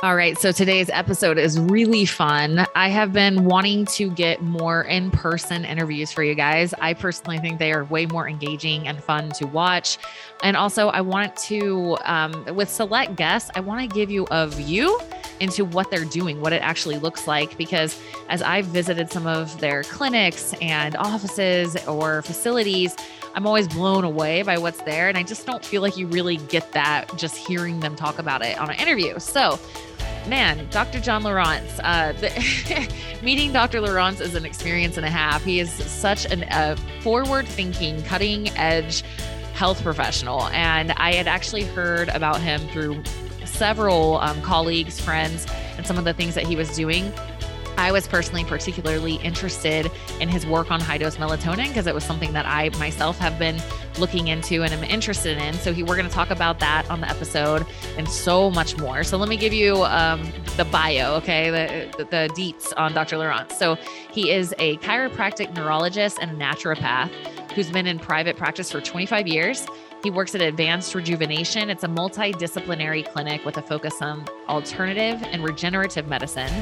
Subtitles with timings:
[0.00, 0.38] All right.
[0.38, 2.64] So today's episode is really fun.
[2.76, 6.72] I have been wanting to get more in person interviews for you guys.
[6.80, 9.98] I personally think they are way more engaging and fun to watch.
[10.44, 14.46] And also, I want to, um, with select guests, I want to give you a
[14.46, 15.00] view
[15.40, 17.58] into what they're doing, what it actually looks like.
[17.58, 22.94] Because as I've visited some of their clinics and offices or facilities,
[23.34, 25.08] I'm always blown away by what's there.
[25.08, 28.44] And I just don't feel like you really get that just hearing them talk about
[28.44, 29.18] it on an interview.
[29.18, 29.58] So,
[30.28, 31.00] man, Dr.
[31.00, 32.92] John Lawrence, uh, the,
[33.22, 33.80] meeting Dr.
[33.80, 35.44] Lawrence is an experience and a half.
[35.44, 39.02] He is such a uh, forward thinking, cutting edge
[39.54, 40.44] health professional.
[40.48, 43.02] And I had actually heard about him through
[43.44, 45.46] several um, colleagues, friends,
[45.76, 47.12] and some of the things that he was doing.
[47.78, 49.88] I was personally particularly interested
[50.20, 53.38] in his work on high dose melatonin because it was something that I myself have
[53.38, 53.56] been
[54.00, 55.54] looking into and am interested in.
[55.54, 57.64] So he, we're going to talk about that on the episode
[57.96, 59.04] and so much more.
[59.04, 63.16] So let me give you um, the bio, okay, the, the, deets on Dr.
[63.16, 63.56] Lawrence.
[63.56, 63.76] So
[64.10, 67.10] he is a chiropractic neurologist and a naturopath
[67.52, 69.68] who's been in private practice for 25 years.
[70.02, 71.70] He works at Advanced Rejuvenation.
[71.70, 76.52] It's a multidisciplinary clinic with a focus on alternative and regenerative medicine,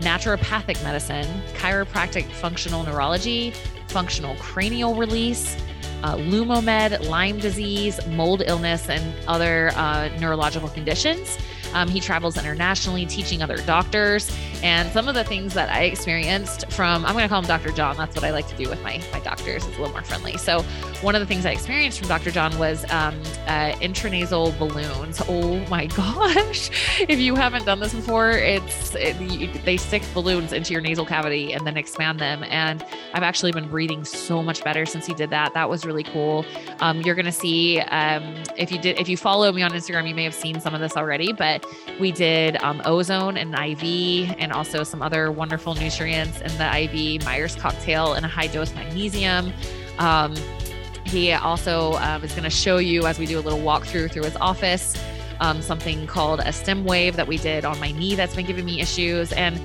[0.00, 3.52] naturopathic medicine, chiropractic functional neurology,
[3.88, 5.56] functional cranial release,
[6.02, 11.38] uh, Lumomed, Lyme disease, mold illness, and other uh, neurological conditions.
[11.72, 14.34] Um, he travels internationally teaching other doctors.
[14.62, 17.70] And some of the things that I experienced from, I'm going to call him Dr.
[17.70, 17.96] John.
[17.96, 19.64] That's what I like to do with my, my doctors.
[19.66, 20.36] It's a little more friendly.
[20.36, 20.64] So,
[21.02, 22.30] one of the things I experienced from Dr.
[22.30, 25.22] John was um, uh, intranasal balloons.
[25.28, 26.70] Oh my gosh.
[27.00, 31.06] If you haven't done this before, it's it, you, they stick balloons into your nasal
[31.06, 32.44] cavity and then expand them.
[32.44, 32.84] And
[33.14, 35.54] I've actually been breathing so much better since he did that.
[35.54, 36.44] That was really cool.
[36.80, 40.06] Um, you're going to see um, if you did, if you follow me on Instagram,
[40.06, 41.64] you may have seen some of this already, but
[41.98, 47.24] we did um, ozone and IV, and also some other wonderful nutrients in the IV,
[47.24, 49.52] Myers cocktail, and a high dose magnesium.
[49.98, 50.34] Um,
[51.10, 54.24] he also um, is going to show you as we do a little walkthrough through
[54.24, 54.96] his office.
[55.40, 58.64] Um, something called a stem wave that we did on my knee that's been giving
[58.64, 59.32] me issues.
[59.32, 59.60] And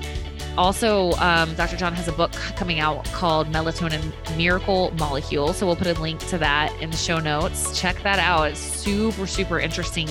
[0.56, 1.76] also, um, Dr.
[1.76, 5.52] John has a book coming out called Melatonin Miracle Molecule.
[5.52, 7.78] So we'll put a link to that in the show notes.
[7.78, 8.48] Check that out.
[8.48, 10.08] It's super, super interesting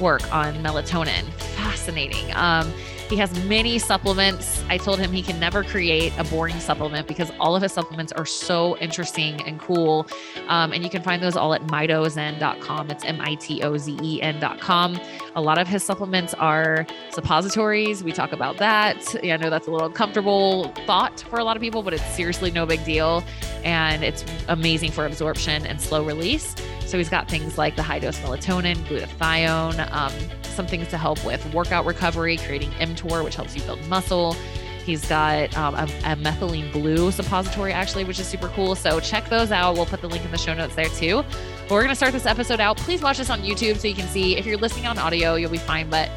[0.00, 1.24] work on melatonin.
[1.56, 2.32] Fascinating.
[2.34, 2.72] Um,
[3.08, 4.64] he has many supplements.
[4.68, 8.12] I told him he can never create a boring supplement because all of his supplements
[8.12, 10.08] are so interesting and cool.
[10.48, 12.90] Um, and you can find those all at mitozen.com.
[12.90, 15.00] It's M I T O Z E N.com.
[15.36, 18.02] A lot of his supplements are suppositories.
[18.02, 18.96] We talk about that.
[19.22, 22.06] Yeah, I know that's a little uncomfortable thought for a lot of people, but it's
[22.14, 23.22] seriously no big deal.
[23.62, 26.54] And it's amazing for absorption and slow release.
[26.86, 31.24] So he's got things like the high dose melatonin, glutathione, um, some things to help
[31.24, 34.36] with workout recovery, creating mTOR, which helps you build muscle.
[34.84, 38.76] He's got um, a, a, methylene blue suppository, actually, which is super cool.
[38.76, 39.74] So check those out.
[39.74, 41.24] We'll put the link in the show notes there too.
[41.62, 42.76] But we're going to start this episode out.
[42.76, 44.36] Please watch this on YouTube so you can see.
[44.36, 46.08] If you're listening on audio, you'll be fine, but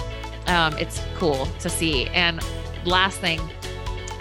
[0.45, 2.05] um, it's cool to see.
[2.09, 2.41] And
[2.85, 3.41] last thing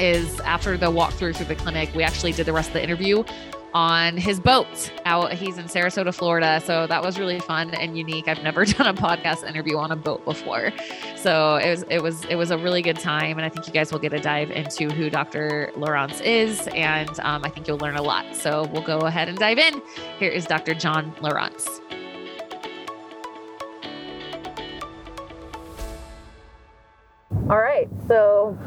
[0.01, 3.25] is after the walkthrough through the clinic, we actually did the rest of the interview
[3.75, 6.61] on his boat out he's in Sarasota, Florida.
[6.65, 8.29] So that was really fun and unique.
[8.29, 10.73] I've never done a podcast interview on a boat before.
[11.17, 13.73] So it was it was it was a really good time and I think you
[13.73, 15.73] guys will get a dive into who Dr.
[15.77, 18.35] Lawrence is and um, I think you'll learn a lot.
[18.35, 19.83] So we'll go ahead and dive in.
[20.19, 20.75] Here is Dr.
[20.75, 21.81] John Lawrence
[27.51, 27.89] All right.
[28.07, 28.59] So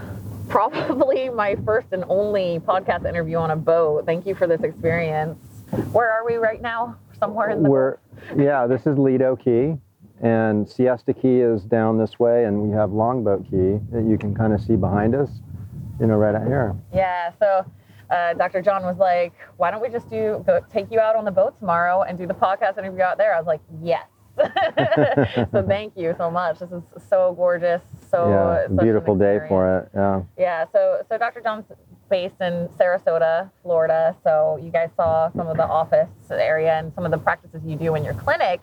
[0.51, 4.05] probably my first and only podcast interview on a boat.
[4.05, 5.39] Thank you for this experience.
[5.93, 6.97] Where are we right now?
[7.17, 7.97] Somewhere in the We're,
[8.35, 9.77] yeah, this is Lido Key,
[10.21, 14.35] and Siesta Key is down this way, and we have Longboat Key that you can
[14.35, 15.29] kind of see behind us,
[15.99, 16.75] you know, right out here.
[16.93, 17.65] Yeah, so
[18.09, 18.61] uh, Dr.
[18.61, 21.57] John was like, "Why don't we just do go, take you out on the boat
[21.59, 24.05] tomorrow and do the podcast interview out there?" I was like, "Yes."
[25.51, 26.59] so thank you so much.
[26.59, 27.81] This is so gorgeous.
[28.09, 29.89] So yeah, beautiful day for it.
[29.93, 30.21] Yeah.
[30.37, 30.65] Yeah.
[30.71, 31.41] So so Dr.
[31.41, 31.65] John's
[32.09, 34.15] based in Sarasota, Florida.
[34.23, 37.75] So you guys saw some of the office area and some of the practices you
[37.75, 38.61] do in your clinic.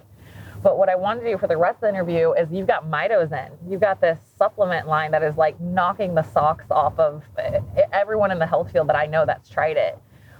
[0.62, 2.90] But what I wanted to do for the rest of the interview is you've got
[2.90, 3.50] Mitozen.
[3.68, 7.60] You've got this supplement line that is like knocking the socks off of eh,
[7.92, 9.98] everyone in the health field that I know that's tried it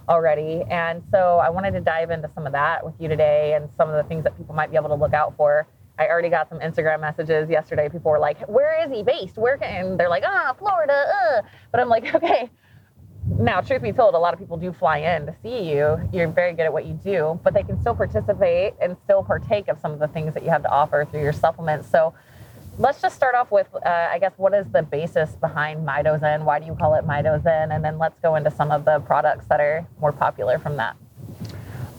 [0.08, 0.62] already.
[0.70, 3.88] And so I wanted to dive into some of that with you today and some
[3.88, 5.66] of the things that people might be able to look out for.
[5.98, 7.88] I already got some Instagram messages yesterday.
[7.88, 9.36] People were like, "Where is he based?
[9.36, 11.42] Where?" Can, and they're like, "Ah, Florida." Uh.
[11.72, 12.50] But I'm like, okay.
[13.26, 16.08] Now, truth be told, a lot of people do fly in to see you.
[16.12, 19.68] You're very good at what you do, but they can still participate and still partake
[19.68, 21.90] of some of the things that you have to offer through your supplements.
[21.90, 22.14] So,
[22.78, 26.44] let's just start off with, uh, I guess, what is the basis behind Mitozen?
[26.44, 27.74] Why do you call it Mitozen?
[27.74, 30.96] And then let's go into some of the products that are more popular from that.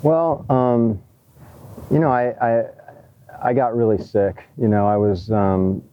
[0.01, 1.01] Well, um,
[1.91, 2.65] you know, I, I,
[3.43, 4.45] I got really sick.
[4.57, 5.83] You know, I was um,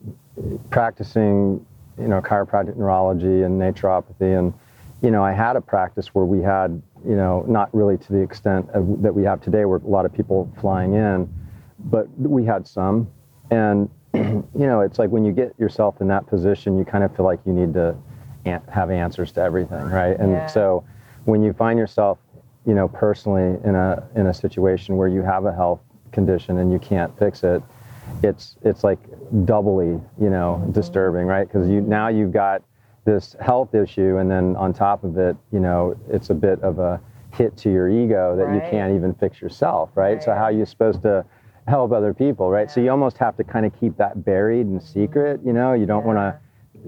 [0.70, 1.64] practicing,
[1.98, 4.54] you know, chiropractic neurology and naturopathy, and
[5.02, 8.20] you know, I had a practice where we had, you know, not really to the
[8.20, 11.28] extent of, that we have today, where a lot of people flying in,
[11.78, 13.06] but we had some,
[13.50, 13.90] and
[14.58, 17.24] you know, it's like when you get yourself in that position, you kind of feel
[17.24, 17.96] like you need to
[18.44, 20.18] an- have answers to everything, right?
[20.18, 20.46] And Yeah.
[20.46, 20.84] so
[21.24, 22.18] when you find yourself,
[22.64, 25.80] you know, personally in a in a situation where you have a health
[26.12, 27.62] condition and you can't fix it,
[28.22, 28.98] it's it's like
[29.44, 30.72] doubly, you know, mm-hmm.
[30.72, 31.46] disturbing, right?
[31.46, 32.62] Because you now you've got
[33.04, 36.78] this health issue, and then on top of it, you know, it's a bit of
[36.80, 37.00] a
[37.32, 40.22] hit to your ego that you can't even fix yourself, right?
[40.22, 41.24] So how are you supposed to
[41.66, 42.70] help other people, right?
[42.70, 45.72] So you almost have to kind of keep that buried and secret, you know.
[45.72, 46.38] You don't want to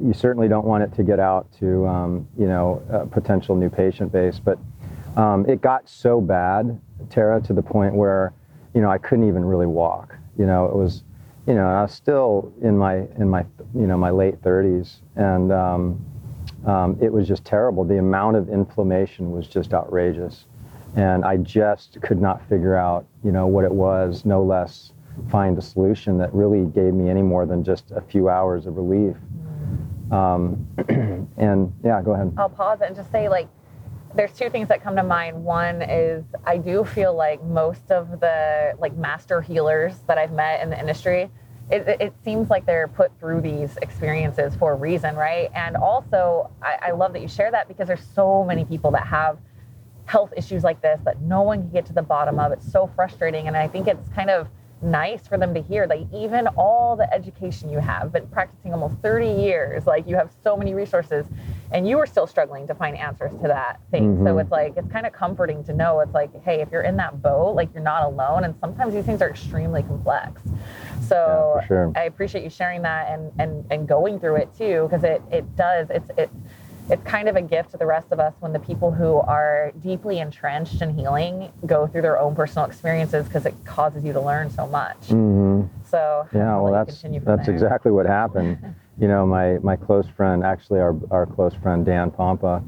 [0.03, 3.71] you certainly don't want it to get out to um, you know a potential new
[3.71, 4.39] patient base.
[4.39, 4.59] But
[5.17, 6.81] um, it got so bad,
[7.11, 8.33] Tara, to the point where
[8.75, 10.17] you know I couldn't even really walk.
[10.39, 11.03] You know, it was
[11.47, 15.53] you know I was still in my in my you know my late 30s, and
[15.53, 16.05] um,
[16.67, 17.85] um, it was just terrible.
[17.85, 20.45] The amount of inflammation was just outrageous,
[20.97, 24.25] and I just could not figure out you know what it was.
[24.25, 24.93] No less
[25.31, 28.77] find a solution that really gave me any more than just a few hours of
[28.77, 29.17] relief.
[30.11, 30.67] Um,
[31.37, 32.33] and yeah, go ahead.
[32.39, 33.49] I'll pause and just say like
[34.15, 35.45] there's two things that come to mind.
[35.45, 40.63] One is I do feel like most of the like master healers that I've met
[40.63, 41.31] in the industry,
[41.71, 45.51] it, it- seems like they're put through these experiences for a reason, right?
[45.55, 49.07] And also, I, I love that you share that because there's so many people that
[49.07, 49.39] have
[50.09, 52.51] health issues like this that no one can get to the bottom of.
[52.51, 54.49] It's so frustrating, and I think it's kind of
[54.81, 58.95] nice for them to hear like even all the education you have been practicing almost
[59.03, 61.27] 30 years like you have so many resources
[61.73, 64.41] and you are still struggling to find answers to that thing so Mhm.
[64.41, 67.21] it's like it's kind of comforting to know it's like hey if you're in that
[67.21, 70.41] boat like you're not alone and sometimes these things are extremely complex
[71.01, 71.93] so Yeah, sure.
[71.97, 75.57] i appreciate you sharing that and and and going through it too because it it
[75.57, 76.31] does it's it
[76.91, 79.73] it's kind of a gift to the rest of us when the people who are
[79.83, 84.21] deeply entrenched in healing go through their own personal experiences because it causes you to
[84.21, 84.97] learn so much.
[85.09, 87.55] hmm So Yeah, well, that's that's there.
[87.55, 88.59] exactly what happened.
[88.99, 92.63] you know, my my close friend, actually, our our close friend Dan Pompa,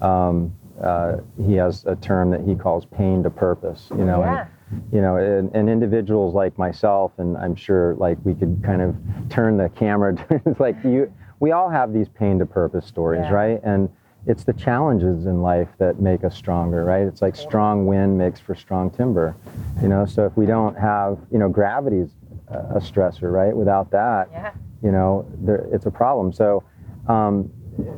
[0.00, 0.52] um,
[0.82, 3.88] uh, he has a term that he calls pain to purpose.
[3.96, 4.40] You know, Yeah.
[4.40, 8.82] and you know, and, and individuals like myself, and I'm sure like we could kind
[8.82, 8.96] of
[9.28, 10.16] turn the camera.
[10.58, 13.32] Like you, we all have these pain to purpose stories, Yeah.
[13.34, 13.60] right?
[13.62, 13.88] And
[14.26, 17.06] it's the challenges in life that make us stronger, right?
[17.06, 19.36] It's like strong wind makes for strong timber,
[19.80, 20.04] you know.
[20.04, 22.10] So if we don't have, you know, gravity's
[22.48, 23.56] a a stressor, right?
[23.56, 24.52] Without that, Yeah.
[24.82, 26.32] you know, there, it's a problem.
[26.32, 26.62] So
[27.06, 27.44] um,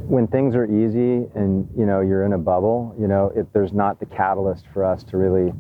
[0.09, 3.73] when things are easy and you know you're in a bubble, you know, it, there's
[3.73, 5.53] not the catalyst for us to really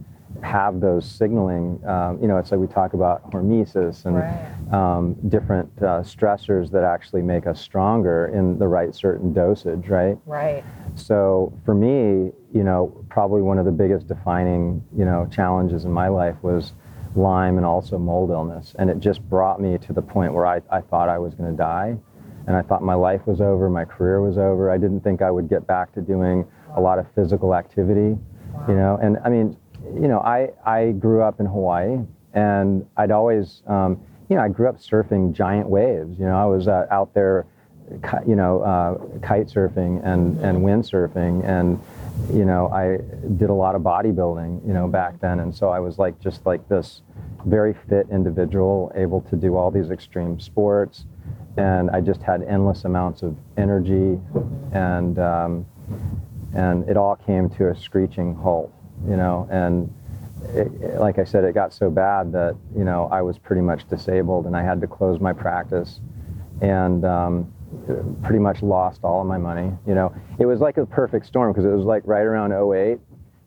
[0.42, 1.80] have those signaling.
[1.86, 4.72] Um, you know, it's like we talk about hormesis and Right.
[4.72, 10.16] um, different uh, stressors that actually make us stronger in the right certain dosage, right?
[10.26, 10.62] Right.
[10.94, 15.92] So for me, you know, probably one of the biggest defining, you know, challenges in
[15.92, 16.72] my life was
[17.16, 18.74] Lyme and also mold illness.
[18.78, 21.50] And it just brought me to the point where I, I thought I was going
[21.50, 21.96] to die.
[22.46, 24.70] And I thought my life was over, my career was over.
[24.70, 28.16] I didn't think I would get back to doing a lot of physical activity,
[28.68, 28.98] you know.
[29.02, 29.54] And I mean,
[29.94, 31.98] you know, I, I grew up in Hawaii
[32.34, 36.18] and I'd always, um, you know, I grew up surfing giant waves.
[36.18, 37.46] You know, I was uh, out there
[38.26, 41.44] you know, uh, kite surfing and, and windsurfing.
[41.44, 41.80] And,
[42.32, 42.98] you know, I
[43.36, 45.40] did a lot of bodybuilding, you know, back then.
[45.40, 47.02] And so I was like, just like this
[47.46, 51.06] very fit individual, able to do all these extreme sports.
[51.56, 54.20] And I just had endless amounts of energy.
[54.72, 55.66] And, um,
[56.54, 58.72] and it all came to a screeching halt,
[59.06, 59.92] you know, and
[60.54, 63.88] it, like I said, it got so bad that, you know, I was pretty much
[63.88, 66.00] disabled and I had to close my practice
[66.60, 67.52] and um,
[68.22, 69.72] pretty much lost all of my money.
[69.86, 72.98] You know, it was like a perfect storm because it was like right around 08.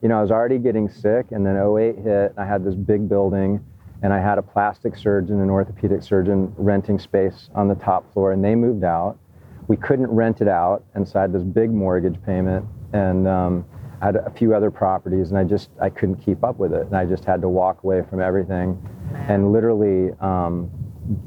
[0.01, 2.33] You know, I was already getting sick, and then 08 hit.
[2.35, 3.63] I had this big building,
[4.01, 8.11] and I had a plastic surgeon and an orthopedic surgeon renting space on the top
[8.11, 9.19] floor, and they moved out.
[9.67, 13.65] We couldn't rent it out, and so I had this big mortgage payment, and um,
[14.01, 16.95] Had a few other properties, and I just I couldn't keep up with it, and
[16.95, 18.81] I just had to walk away from everything,
[19.27, 20.71] and literally um,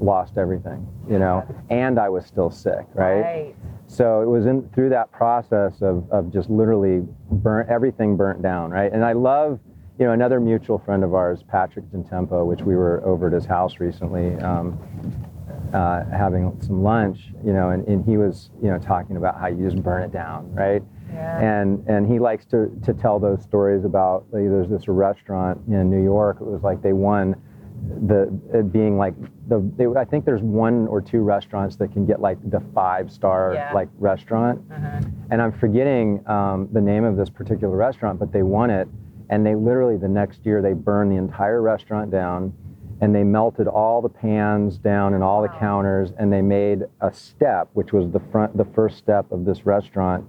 [0.01, 3.21] lost everything, you know, and I was still sick, right?
[3.21, 3.55] Right.
[3.87, 8.71] So it was in through that process of, of just literally burnt everything burnt down,
[8.71, 8.93] right?
[8.93, 9.61] And I love,
[9.99, 13.45] you know, another mutual friend of ours, Patrick Gentempo, which we were over at his
[13.45, 14.35] house recently.
[14.41, 14.79] Um,
[15.73, 19.49] uh, having some lunch, you know, and, and he was, you know, talking about how
[19.49, 20.83] you just burn it down, right?
[21.15, 21.39] Yeah.
[21.61, 25.89] And and he likes to, to tell those stories about like, there's this restaurant in
[25.91, 26.39] New York.
[26.41, 27.37] It was like they won
[28.07, 29.15] the it being like
[29.49, 33.13] the they, I think there's one or two restaurants that can get like the five
[33.13, 33.73] star Yeah.
[33.75, 35.01] like restaurant, Uh-huh.
[35.31, 38.89] and I'm forgetting um, the name of this particular restaurant, but they won it,
[39.29, 42.55] and they literally the next year they burned the entire restaurant down,
[43.03, 47.13] and they melted all the pans down and all the counters, and they made a
[47.13, 50.25] step, which was the front the first step of this restaurant.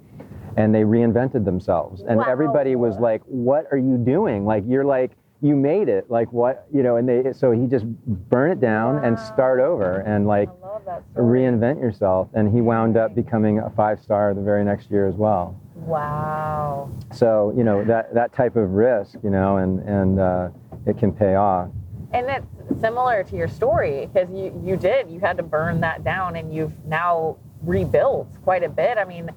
[0.58, 2.26] And they reinvented themselves, and Wow.
[2.30, 4.46] everybody was like, "What are you doing?
[4.46, 6.10] Like you're like you made it.
[6.10, 7.86] Like what you know?" And they so he just
[8.30, 11.42] burn it down and start over and like I love that story.
[11.42, 12.30] reinvent yourself.
[12.34, 15.60] And he wound up becoming a five star the very next year as well.
[15.76, 16.90] Wow.
[17.12, 20.50] So you know that that type of risk, you know, and and uh,
[20.86, 21.70] it can pay off.
[22.14, 22.48] And it's
[22.80, 26.54] similar to your story because you, you did, you had to burn that down and
[26.54, 28.98] you've now rebuilt quite a bit.
[28.98, 29.30] I mean,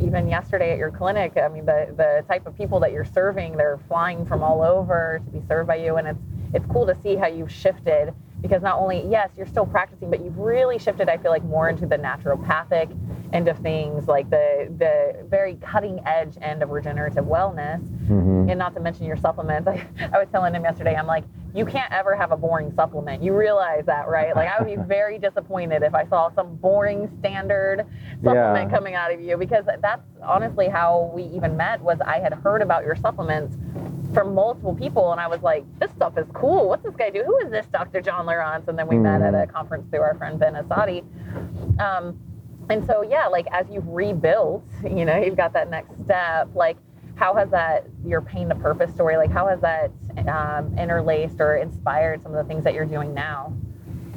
[0.00, 3.56] even yesterday at your clinic, I mean, the, the type of people that you're serving,
[3.56, 5.96] they're flying from all over to be served by you.
[5.96, 6.20] And it's,
[6.54, 10.22] it's cool to see how you've shifted because not only, yes, you're still practicing, but
[10.24, 12.96] you've really shifted, I feel like, more into the naturopathic
[13.34, 18.58] end of things, like the, the very cutting edge end of regenerative wellness hmm and
[18.58, 19.68] not to mention your supplements.
[19.68, 23.22] I, I was telling him yesterday, I'm like, you can't ever have a boring supplement.
[23.22, 24.34] You realize that, right?
[24.36, 27.86] Like, I would be very disappointed if I saw some boring standard
[28.22, 28.76] supplement Yeah.
[28.76, 31.80] coming out of you because that's honestly how we even met.
[31.80, 33.56] Was I had heard about your supplements
[34.14, 36.68] from multiple people, and I was like, this stuff is cool.
[36.68, 37.22] What's this guy do?
[37.24, 38.00] Who is this Dr.
[38.00, 38.66] John Lawrence?
[38.68, 41.04] And then we met at a conference through our friend Ben Asadi.
[41.80, 42.18] Um,
[42.68, 46.48] and so, yeah, like as you've rebuilt, you know, you've got that next step.
[46.54, 46.76] Like,
[47.16, 49.16] how has that your pain to purpose story?
[49.16, 49.90] Like, how has that
[50.28, 53.52] um, interlaced or inspired some of the things that you're doing now?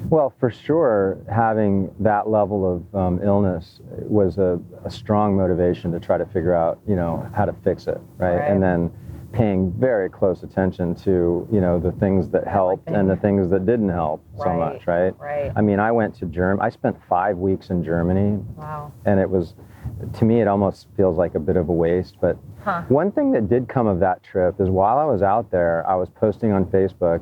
[0.10, 6.00] Well, for sure, having that level of um, illness was a, a strong motivation to
[6.00, 8.36] try to figure out, you know, how to fix it, right?
[8.36, 8.52] Right.
[8.52, 8.92] And then
[9.32, 13.66] paying very close attention to, you know, the things that helped and the things that
[13.66, 15.18] didn't help so much, right?
[15.18, 15.52] Right.
[15.56, 16.62] I mean, I went to Germany.
[16.64, 18.92] I spent five weeks in Germany, Wow.
[19.06, 19.56] and it was,
[20.14, 22.16] to me, it almost feels like a bit of a waste.
[22.22, 22.84] But Huh.
[22.88, 25.96] one thing that did come of that trip is while I was out there, I
[25.96, 27.22] was posting on Facebook,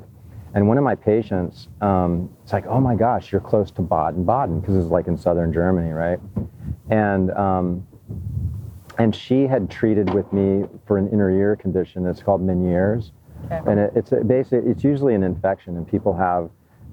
[0.54, 4.60] and one of my patients, um, it's like, oh my gosh, you're close to Baden-Baden
[4.60, 6.20] because it's like in southern Germany, right?
[6.90, 7.88] And um,
[8.98, 12.06] and she had treated with me for an inner ear condition.
[12.06, 13.14] It's called Meniere's,
[13.46, 13.62] Okay.
[13.66, 14.64] and it, it's a basic.
[14.66, 16.50] It's usually an infection, and people have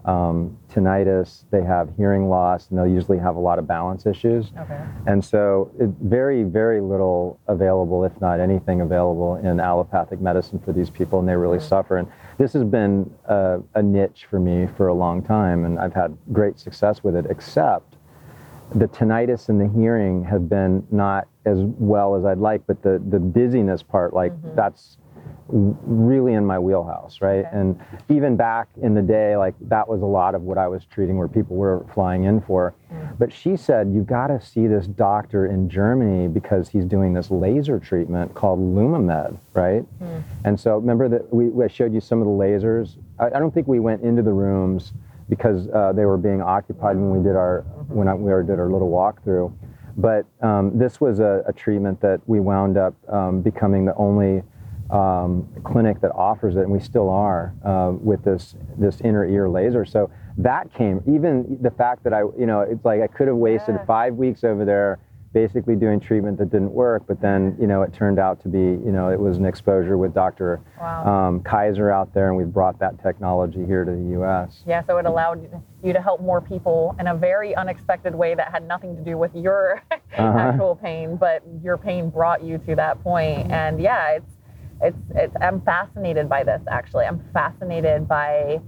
[0.08, 4.52] um, tinnitus, they have hearing loss, and they'll usually have a lot of balance issues.
[4.58, 4.80] Okay.
[5.06, 10.72] And so, it, very, very little available, if not anything available, in allopathic medicine for
[10.72, 11.98] these people, and they really suffer.
[11.98, 15.94] And this has been a, a niche for me for a long time, and I've
[15.94, 17.96] had great success with it, except
[18.74, 23.02] the tinnitus and the hearing have been not as well as I'd like, but the,
[23.10, 25.07] the dizziness part, like, that's w-
[25.48, 27.44] really in my wheelhouse, right?
[27.46, 27.48] Okay.
[27.52, 27.80] And
[28.10, 31.16] even back in the day, like that was a lot of what I was treating
[31.16, 32.74] where people were flying in for.
[33.18, 37.30] But she said, you got to see this doctor in Germany because he's doing this
[37.30, 39.84] laser treatment called Lumamed, right?
[40.44, 42.96] And so remember that we, we- I showed you some of the lasers.
[43.18, 44.92] I, I don't think we went into the rooms
[45.28, 48.70] because uh, they were being occupied when we did our when I, we did our
[48.70, 49.52] little walkthrough.
[49.98, 54.42] But um, this was a, a treatment that we wound up um, becoming the only
[54.90, 59.48] um, clinic that offers it, and we still are uh, with this this inner ear
[59.48, 59.84] laser.
[59.84, 63.36] So that came even the fact that I you know it's like I could have
[63.36, 63.84] wasted Yeah.
[63.84, 64.98] five weeks over there
[65.34, 68.58] basically doing treatment that didn't work, but then you know it turned out to be
[68.58, 70.60] you know it was an exposure with Dr.
[70.80, 71.04] Wow.
[71.28, 74.62] Um, Kaiser out there, and we've brought that technology here to the U.S.
[74.66, 75.50] Yeah, so it allowed
[75.84, 79.18] you to help more people in a very unexpected way that had nothing to do
[79.18, 79.82] with your
[80.16, 80.38] Uh-huh.
[80.38, 83.52] actual pain, but your pain brought you to that point.
[83.52, 84.37] And yeah, it's
[84.80, 87.04] it's it's I'm fascinated by this actually.
[87.06, 88.60] I'm fascinated by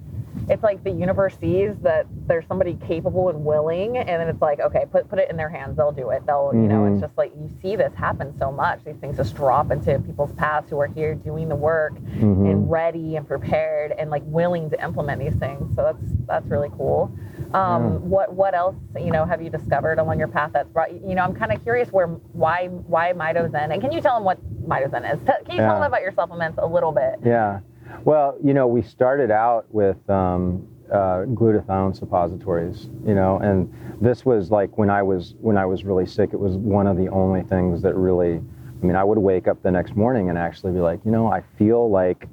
[0.49, 4.61] it's like the universe sees that there's somebody capable and willing and then it's like,
[4.61, 6.25] okay, put put it in their hands, they'll do it.
[6.27, 8.81] They'll you know, it's just like you see this happen so much.
[8.85, 12.51] These things just drop into people's paths who are here doing the work Mhm.
[12.51, 15.75] and ready and prepared and like willing to implement these things.
[15.77, 17.11] So that's that's really cool.
[17.53, 17.99] Um, Yeah.
[17.99, 21.15] What what else you know have you discovered along your path that's brought you?
[21.15, 24.39] Know, I'm kind of curious where why why Mitozen and can you tell them what
[24.67, 25.21] Mitozen is?
[25.23, 25.75] Can you tell Yeah.
[25.75, 27.17] them about your supplements a little bit?
[27.25, 27.61] Yeah.
[28.05, 34.25] Well, you know, we started out with um, uh, glutathione suppositories, you know, and this
[34.25, 36.31] was like when I was when I was really sick.
[36.33, 38.41] It was one of the only things that really.
[38.83, 41.27] I mean, I would wake up the next morning and actually be like, you know,
[41.31, 42.27] I feel like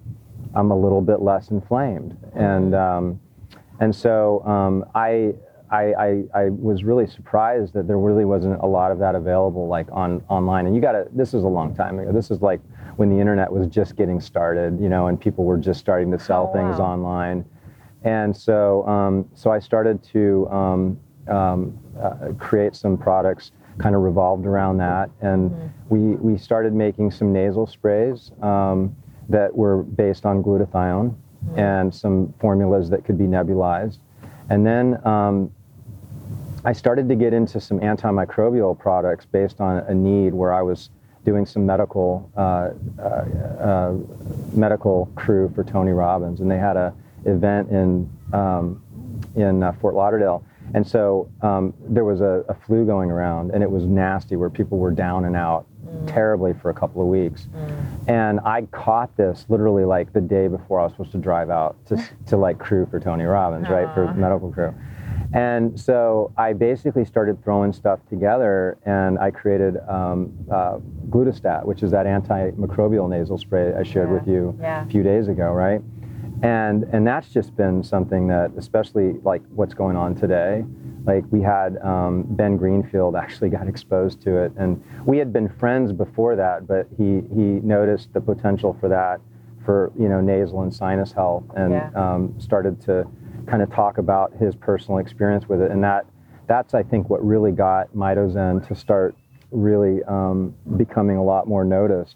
[0.56, 3.20] I'm a little bit less inflamed, and um,
[3.82, 5.34] and so um, I
[5.70, 9.68] I, I, I was really surprised that there really wasn't a lot of that available
[9.68, 10.66] like on online.
[10.66, 11.08] And you got to.
[11.12, 12.12] This is a long time ago.
[12.12, 12.62] This is like
[12.96, 16.20] when the internet was just getting started, you know, and people were just starting to
[16.20, 16.94] sell Oh, things wow.
[16.94, 17.46] online.
[18.04, 24.02] And so, um, so I started to um, um, uh, create some products kind of
[24.02, 25.10] revolved around that.
[25.22, 28.96] And we, we started making some nasal sprays um,
[29.30, 31.16] that were based on glutathione
[31.56, 34.00] and some formulas that could be nebulized.
[34.50, 35.52] And then um,
[36.66, 40.90] I started to get into some antimicrobial products based on a need where I was
[41.24, 43.94] doing some medical uh, uh, uh,
[44.54, 46.94] medical crew for Tony Robbins, and they had a
[47.26, 48.82] event in um,
[49.36, 53.62] in uh, Fort Lauderdale, and so um, there was a, a flu going around, and
[53.62, 55.66] it was nasty, where people were down and out
[56.06, 57.48] terribly for a couple of weeks,
[58.08, 61.76] and I caught this literally like the day before I was supposed to drive out
[61.88, 64.74] to to like crew for Tony Robbins, right, for medical crew.
[65.34, 70.78] And so I basically started throwing stuff together and I created um, uh,
[71.10, 74.86] Glutastat, which is that antimicrobial nasal spray I shared Yeah, with you yeah.
[74.86, 75.82] a few days ago, right?
[76.44, 80.64] And, and that's just been something that, especially like what's going on today,
[81.06, 84.52] like we had um, Ben Greenfield actually got exposed to it.
[84.58, 89.20] And we had been friends before that, but he, he noticed the potential for that
[89.66, 91.90] for, you know, nasal and sinus health and Yeah.
[91.96, 93.06] um, started to
[93.48, 95.72] kind of talk about his personal experience with it.
[95.72, 96.06] And that
[96.48, 99.16] that's I think what really got Mitozen to start
[99.52, 102.16] really um, becoming a lot more noticed.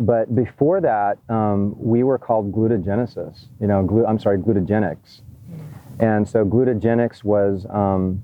[0.00, 3.46] But before that, um, we were called glutagenesis.
[3.60, 5.20] You know, glu- I'm sorry, glutagenics.
[6.00, 8.22] And so glutagenics was um,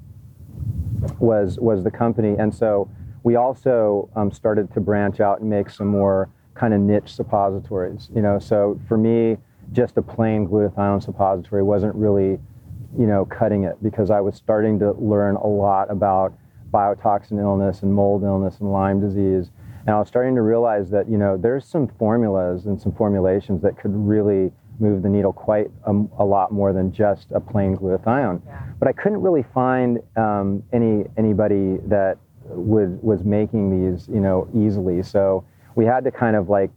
[1.18, 2.90] was was the company, and so
[3.22, 8.08] we also um, started to branch out and make some more kind of niche suppositories.
[8.14, 9.36] You know, so for me,
[9.72, 12.38] just a plain glutathione suppository wasn't really,
[12.98, 16.32] you know, cutting it because I was starting to learn a lot about
[16.72, 19.50] biotoxin illness and mold illness and Lyme disease,
[19.86, 23.62] and I was starting to realize that you know there's some formulas and some formulations
[23.62, 27.76] that could really move the needle quite a, a lot more than just a plain
[27.76, 28.60] glutathione Yeah.
[28.78, 32.18] but I couldn't really find um, any anybody that
[32.50, 35.02] would was making these, you know, easily.
[35.02, 35.44] So
[35.78, 36.72] we had to kind of like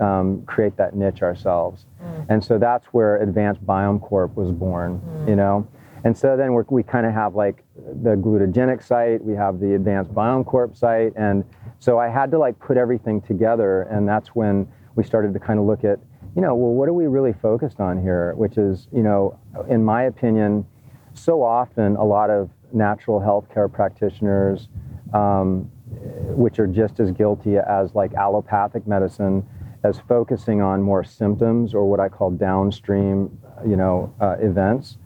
[0.00, 1.84] um, create that niche ourselves,
[2.30, 5.68] and so that's where Advanced Biome Corp was born, you know.
[6.04, 9.74] And so then we're, we kind of have like the glutagenic site, we have the
[9.74, 11.44] Advanced Biome Corp site, and
[11.80, 15.58] so I had to like put everything together, and that's when we started to kind
[15.58, 15.98] of look at,
[16.34, 18.32] you know, well, what are we really focused on here?
[18.36, 19.38] Which is, you know,
[19.68, 20.64] in my opinion,
[21.12, 24.68] so often a lot of natural healthcare practitioners,
[25.12, 29.46] um, which are just as guilty as like allopathic medicine,
[29.84, 34.98] as focusing on more symptoms or what I call downstream, you know, uh, events.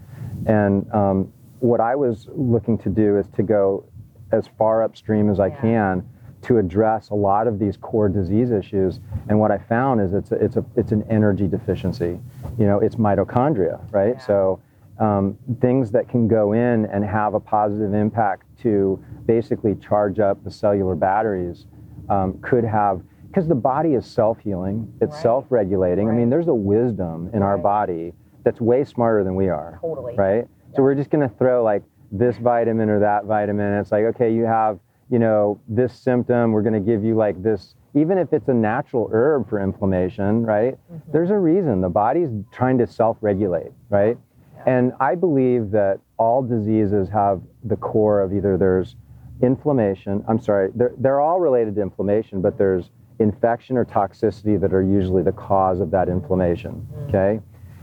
[0.46, 3.84] And um, what I was looking to do is to go
[4.32, 5.60] as far upstream as I Yeah.
[5.60, 6.08] can
[6.42, 9.00] to address a lot of these core disease issues.
[9.28, 12.18] And what I found is it's a, it's a it's an energy deficiency.
[12.58, 14.14] You know, it's mitochondria, right?
[14.14, 14.26] Yeah.
[14.26, 14.60] So
[15.00, 20.42] um, things that can go in and have a positive impact to basically charge up
[20.44, 21.66] the cellular batteries
[22.10, 24.92] um, could have because the body is self-healing.
[25.00, 25.22] It's Right.
[25.22, 26.08] self-regulating.
[26.08, 28.12] I mean there's a wisdom in our body
[28.44, 29.78] that's way smarter than we are.
[29.80, 30.14] Totally.
[30.16, 30.46] right?
[30.70, 30.76] Yeah.
[30.76, 31.82] so we're just going to throw like
[32.12, 33.74] this vitamin or that vitamin.
[33.80, 34.78] It's like okay you have
[35.10, 36.52] you know this symptom.
[36.52, 40.44] We're going to give you like this even if it's a natural herb for inflammation
[40.44, 40.74] right?
[40.92, 41.10] Mm-hmm.
[41.12, 41.80] there's a reason.
[41.80, 44.18] The body's trying to self-regulate right
[44.66, 48.96] and i believe that all diseases have the core of either there's
[49.42, 54.72] inflammation i'm sorry they're, they're all related to inflammation but there's infection or toxicity that
[54.72, 57.08] are usually the cause of that inflammation mm.
[57.08, 57.40] okay?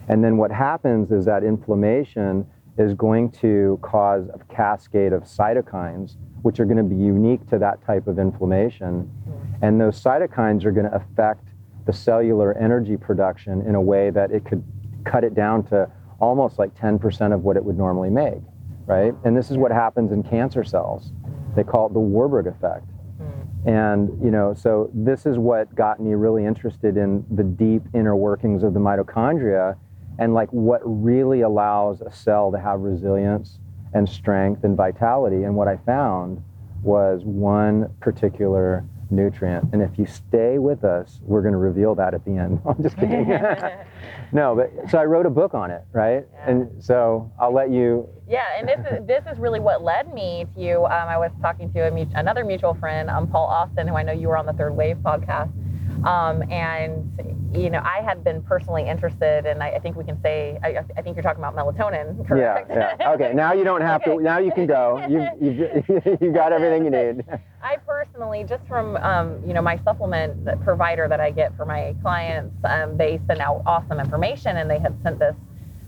[0.07, 2.45] And then what happens is that inflammation
[2.77, 7.59] is going to cause a cascade of cytokines, which are going to be unique to
[7.59, 9.09] that type of inflammation.
[9.27, 9.57] Mm.
[9.61, 11.49] And those cytokines are going to affect
[11.85, 14.63] the cellular energy production in a way that it could
[15.05, 18.41] cut it down to almost like 10% of what it would normally make,
[18.86, 19.13] right?
[19.23, 21.12] And this is what happens in cancer cells.
[21.56, 22.86] They call it the Warburg effect.
[23.17, 23.69] Hmm.
[23.69, 28.15] And, you know, so this is what got me really interested in the deep inner
[28.15, 29.77] workings of the mitochondria
[30.19, 33.60] and like what really allows a cell to have resilience
[33.93, 35.43] and strength and vitality.
[35.43, 36.43] And what I found
[36.82, 39.70] was one particular nutrient.
[39.74, 42.62] And if you stay with us, we're going to reveal that at the end.
[42.65, 43.28] I'm just kidding.
[44.32, 46.26] no, but so I wrote a book on it, right?
[46.34, 46.50] Yeah.
[46.50, 48.08] And so I'll let you.
[48.28, 50.86] Yeah, and this is this is really what led me to you.
[50.86, 54.13] Um, I was talking to a, another mutual friend, um, Paul Austin, who I know
[54.13, 55.52] you were on the Third Wave podcast.
[56.05, 57.12] Um, and
[57.53, 60.83] you know, I had been personally interested, and I, I think we can say, I,
[60.97, 62.69] I, think you're talking about melatonin, correct?
[62.69, 63.12] Yeah, yeah.
[63.13, 64.17] Okay, now you don't have okay.
[64.17, 64.21] to.
[64.21, 65.03] Now you can go.
[65.07, 67.25] You you you got everything you need.
[67.63, 71.95] I personally, just from um, you know my supplement provider that I get for my
[72.01, 75.36] clients, um, they send out awesome information, and they had sent this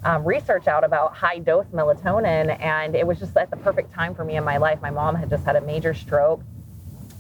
[0.04, 4.16] um, research out about high dose melatonin, and it was just at the perfect time
[4.16, 4.82] for me in my life.
[4.82, 6.42] My mom had just had a major stroke.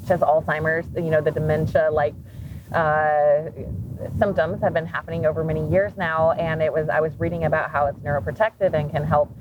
[0.03, 2.13] She has Alzheimer's, you know, the dementia like
[2.73, 3.49] uh,
[4.17, 7.71] symptoms have been happening over many years now, and it was I was reading about
[7.71, 9.31] how it's neuroprotective and can help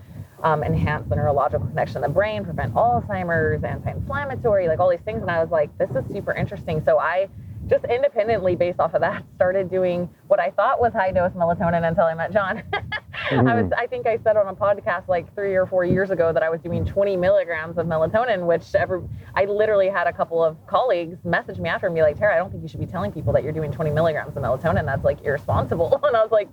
[0.43, 5.21] um, enhance the neurological connection in the brain, prevent Alzheimer's, anti-inflammatory, like all these things.
[5.23, 6.83] And I was like, this is super interesting.
[6.85, 7.29] So I
[7.67, 11.87] just independently based off of that started doing what I thought was high dose melatonin
[11.87, 12.63] until I met John.
[13.31, 13.47] mm-hmm.
[13.47, 16.33] I was I think I said on a podcast like three or four years ago
[16.33, 19.03] that I was doing 20 milligrams of melatonin, which ever
[19.35, 22.39] I literally had a couple of colleagues message me after and be like, Tara, I
[22.39, 24.85] don't think you should be telling people that you're doing 20 milligrams of melatonin.
[24.87, 26.01] That's like irresponsible.
[26.09, 26.49] And I was like,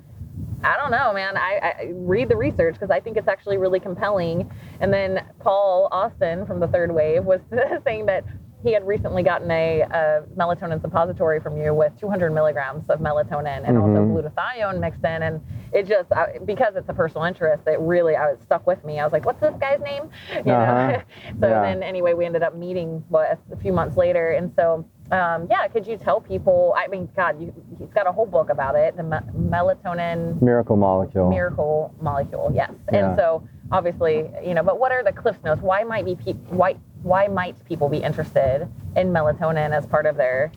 [0.64, 1.38] I don't know, man.
[1.38, 4.52] I, I read the research because I think it's actually really compelling.
[4.82, 7.40] And then Paul Austin from the Third Wave was
[7.86, 8.26] saying that
[8.66, 13.64] he had recently gotten a, a, melatonin suppository from you with 200 milligrams of melatonin
[13.64, 13.96] and mm-hmm.
[13.96, 15.22] also glutathione mixed in.
[15.22, 15.40] And
[15.72, 19.00] it just, I, because it's a personal interest, it really, I was stuck with me.
[19.00, 20.10] I was like, what's this guy's name?
[20.46, 20.88] You uh-huh.
[20.88, 21.02] know?
[21.42, 21.62] so yeah.
[21.62, 24.32] then anyway, we ended up meeting what, a few months later.
[24.32, 28.12] And so, um, yeah, could you tell people, I mean, God, you, he's got a
[28.12, 30.42] whole book about it, the me- melatonin.
[30.42, 31.30] Miracle molecule.
[31.30, 32.72] Miracle molecule, yes.
[32.92, 33.10] Yeah.
[33.10, 35.62] And so obviously, you know, but what are the cliff notes?
[35.62, 40.18] Why might be people, why, why might people be interested in melatonin as part of
[40.18, 40.52] their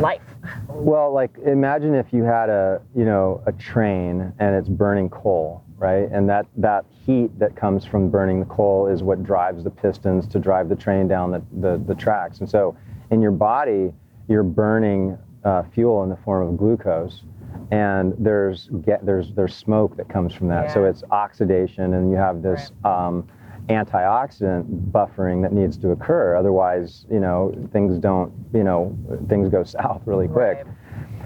[0.00, 0.22] life?
[0.68, 5.62] Well, like imagine if you had a, you know, a train and it's burning coal,
[5.78, 6.10] right?
[6.10, 10.26] And that, that heat that comes from burning the coal is what drives the pistons
[10.28, 12.40] to drive the train down the, the, the tracks.
[12.40, 12.76] And so
[13.12, 13.92] in your body,
[14.28, 17.22] you're burning uh, fuel in the form of glucose
[17.70, 20.66] and there's get, there's there's smoke that comes from that.
[20.66, 20.74] Yeah.
[20.74, 23.06] So it's oxidation, and you have this right.
[23.06, 23.26] um,
[23.68, 26.36] antioxidant buffering that needs to occur.
[26.36, 28.96] Otherwise, you know, things don't, you know,
[29.28, 30.58] things go south really quick.
[30.64, 30.66] Right.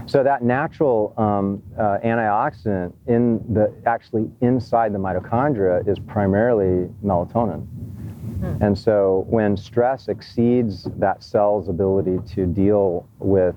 [0.06, 7.66] So that natural um, uh, antioxidant in the actually inside the mitochondria is primarily melatonin.
[8.40, 8.62] Hmm.
[8.62, 13.54] And so when stress exceeds that cell's ability to deal with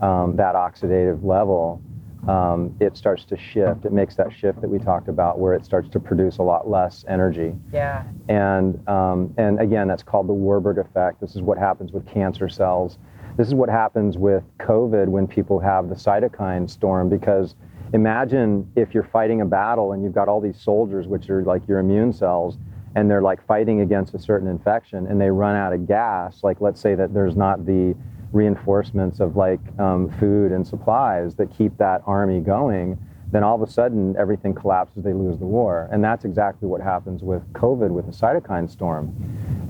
[0.00, 1.82] um, that oxidative level,
[2.26, 3.84] um, it starts to shift.
[3.84, 6.68] It makes that shift that we talked about, where it starts to produce a lot
[6.68, 7.54] less energy.
[7.72, 8.04] Yeah.
[8.28, 11.20] And um, and again, that's called the Warburg effect.
[11.20, 12.98] This is what happens with cancer cells.
[13.36, 17.08] This is what happens with COVID when people have the cytokine storm.
[17.08, 17.54] Because
[17.94, 21.66] imagine if you're fighting a battle and you've got all these soldiers, which are like
[21.68, 22.58] your immune cells,
[22.98, 26.42] and they're like fighting against a certain infection, and they run out of gas.
[26.42, 27.94] Like let's say that there's not the
[28.32, 32.98] reinforcements of like um, food and supplies that keep that army going,
[33.30, 35.88] then all of a sudden everything collapses, they lose the war.
[35.92, 39.14] And that's exactly what happens with COVID with the cytokine storm.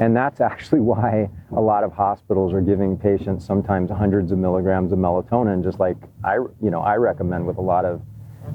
[0.01, 4.91] And that's actually why a lot of hospitals are giving patients sometimes hundreds of milligrams
[4.91, 8.01] of melatonin, just like I, you know, I recommend with a lot of,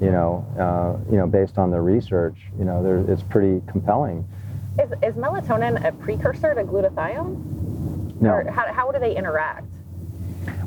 [0.02, 4.26] you know, uh, you know, based on the research, you know, there, it's pretty compelling.
[4.78, 8.20] Is, is melatonin a precursor to glutathione?
[8.20, 8.30] No.
[8.30, 9.68] Or how, how do they interact?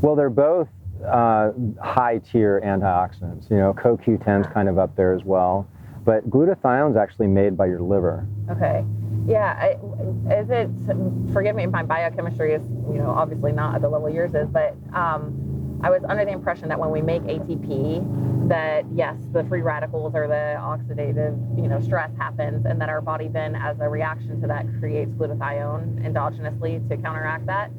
[0.02, 0.70] Well, they're both
[1.06, 3.50] uh, high tier antioxidants.
[3.50, 5.68] You know, CoQ10 is kind of up there as well.
[6.06, 8.26] But glutathione is actually made by your liver.
[8.50, 8.86] Okay.
[9.28, 9.58] Yeah.
[9.60, 10.70] I, is it,
[11.34, 14.48] forgive me if my biochemistry is, you know, obviously not at the level yours is,
[14.48, 15.47] but um,
[15.82, 20.16] I was under the impression that when we make ATP, that yes, the free radicals
[20.16, 24.42] or the oxidative, you know, stress happens, and that our body then, as a reaction
[24.42, 27.72] to that, creates glutathione endogenously to counteract that.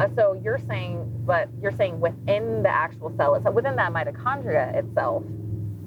[0.00, 4.74] Uh, so you're saying, but you're saying within the actual cell itself, within that mitochondria
[4.74, 5.22] itself,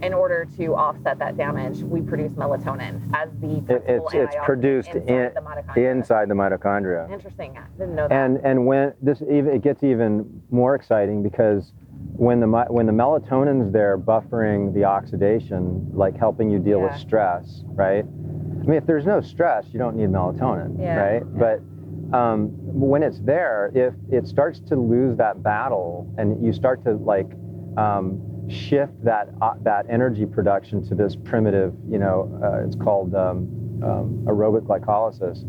[0.02, 4.90] in order to offset that damage, we produce melatonin as the it, it's it's produced
[4.90, 5.92] inside, in, the mitochondria.
[5.92, 7.12] inside the mitochondria.
[7.12, 7.58] Interesting.
[7.58, 8.14] I didn't know that.
[8.14, 11.74] And and when this even it gets even more exciting because
[12.14, 16.92] when the when the melatonin's there buffering the oxidation, like helping you deal yeah.
[16.92, 18.04] with stress, right?
[18.04, 20.96] I mean, if there's no stress, you don't need melatonin, yeah.
[20.96, 21.24] right?
[21.34, 21.40] Yeah.
[21.40, 26.84] But um, when it's there, if it starts to lose that battle and you start
[26.86, 27.32] to like
[27.78, 33.16] um, shift that uh, that energy production to this primitive, you know, uh, it's called
[33.16, 33.48] um,
[33.84, 35.46] um aerobic glycolysis.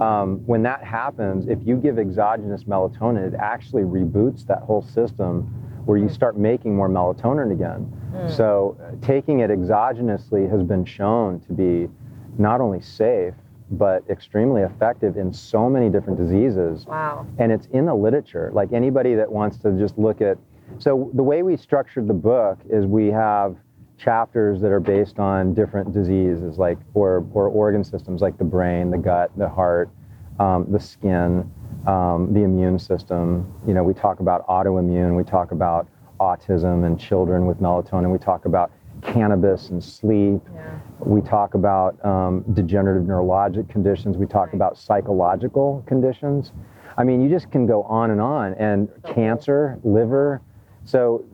[0.00, 5.42] Um, when that happens, if you give exogenous melatonin, it actually reboots that whole system
[5.84, 6.12] where you hmm.
[6.12, 7.92] start making more melatonin again.
[8.14, 8.34] Mm.
[8.34, 11.88] So taking it exogenously has been shown to be
[12.38, 13.34] not only safe,
[13.72, 16.86] but extremely effective in so many different diseases.
[16.86, 17.26] Wow.
[17.38, 18.50] And it's in the literature.
[18.52, 20.38] Like anybody that wants to just look at
[20.78, 23.56] So the way we structured the book is we have
[23.96, 28.90] chapters that are based on different diseases, like or or organ systems, like the brain,
[28.90, 29.88] the gut, the heart,
[30.38, 31.50] um, the skin,
[31.86, 33.52] um, the immune system.
[33.66, 35.16] You know, we talk about autoimmune.
[35.16, 35.86] We talk about
[36.20, 38.10] autism and children with melatonin.
[38.12, 38.70] We talk about
[39.02, 40.40] cannabis and sleep.
[40.54, 40.78] Yeah.
[41.00, 44.16] We talk about um, degenerative neurologic conditions.
[44.16, 44.54] We talk Right.
[44.54, 46.52] about psychological conditions.
[46.96, 48.54] I mean, you just can go on and on.
[48.54, 49.14] And So cool.
[49.14, 50.40] cancer, liver.
[50.84, 51.24] So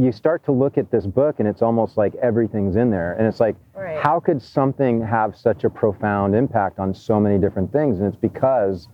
[0.00, 3.12] you start to look at this book, and it's almost like everything's in there.
[3.14, 3.98] And it's like, Right.
[3.98, 7.98] how could something have such a profound impact on so many different things?
[8.00, 8.88] And it's because,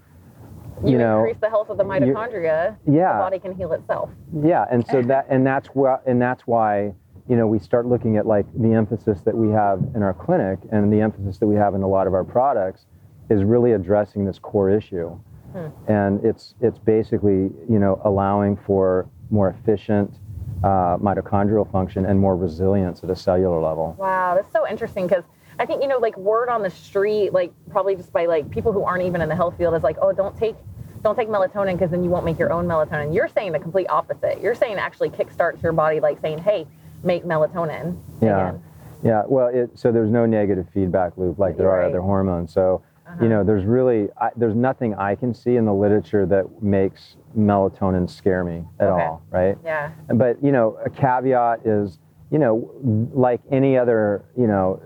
[0.84, 4.10] you, you know, increase the health of the mitochondria, the yeah, body can heal itself.
[4.42, 6.92] yeah, and so that and that's why and that's why
[7.28, 10.58] you know we start looking at like the emphasis that we have in our clinic
[10.72, 12.86] and the emphasis that we have in a lot of our products
[13.30, 15.10] is really addressing this core issue,
[15.52, 15.66] Hmm.
[15.86, 20.14] and it's it's basically you know allowing for more efficient
[20.62, 23.96] uh, mitochondrial function and more resilience at a cellular level.
[23.98, 25.24] Wow, that's so interesting because
[25.58, 28.72] I think you know, like word on the street, like probably just by like people
[28.72, 30.54] who aren't even in the health field, is like, oh, don't take
[31.02, 33.12] don't take melatonin because then you won't make your own melatonin.
[33.12, 34.40] You're saying the complete opposite.
[34.40, 36.64] You're saying actually kickstarts your body, like saying, hey,
[37.02, 37.98] make melatonin.
[38.20, 38.50] Yeah.
[38.50, 38.62] again.
[39.02, 41.88] Yeah, well, it, so there's no negative feedback loop like there are Right.
[41.88, 42.52] other hormones.
[42.52, 43.22] So, Uh-huh.
[43.24, 47.16] you know, there's really I, there's nothing I can see in the literature that makes
[47.36, 49.02] melatonin scare me at Okay.
[49.02, 49.56] all, right?
[49.64, 49.90] Yeah.
[50.14, 51.98] But you know, a caveat is,
[52.30, 52.70] you know,
[53.14, 54.80] like any other, you know,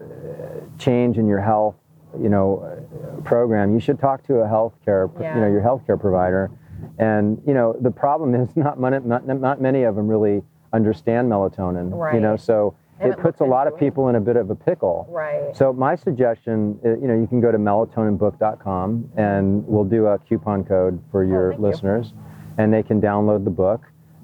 [0.78, 1.76] change in your health,
[2.20, 2.84] you know,
[3.24, 6.50] program, you should talk to a healthcare, you know, your healthcare provider.
[6.98, 11.30] And you know, the problem is not many, not, not many of them really understand
[11.30, 11.90] melatonin.
[11.92, 12.14] Right.
[12.14, 15.06] You know, so It puts a lot of people in a bit of a pickle.
[15.10, 15.54] Right.
[15.54, 20.18] So my suggestion, uh, you know, you can go to melatoninbook.com and we'll do a
[20.18, 21.66] coupon code for your Oh, thank you.
[21.68, 22.14] listeners,
[22.58, 23.82] and they can download the book.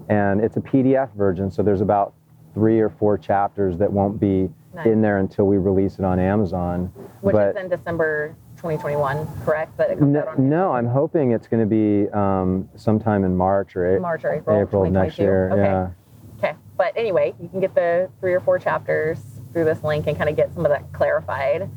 [0.09, 2.15] And it's a PDF version, so there's about
[2.55, 4.87] three or four chapters that won't be Nice.
[4.87, 6.91] in there until we release it on Amazon.
[7.21, 9.77] Which but is in December 2021, correct?
[9.77, 13.37] That it comes out no, no, I'm hoping it's going to be um, sometime in
[13.37, 15.51] March or A- March or April, April of next year.
[15.53, 15.63] Okay.
[15.63, 15.91] Yeah.
[16.77, 19.19] But anyway, you can get the three or four chapters
[19.53, 21.69] through this link and kind of get some of that clarified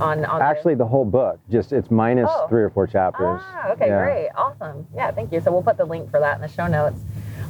[0.00, 2.46] on on the- Actually, the whole book, just it's minus Oh.
[2.48, 3.40] three or four chapters.
[3.42, 4.02] Ah, okay, Yeah.
[4.04, 4.86] great, awesome.
[4.94, 5.40] Yeah, thank you.
[5.40, 7.00] So we'll put the link for that in the show notes.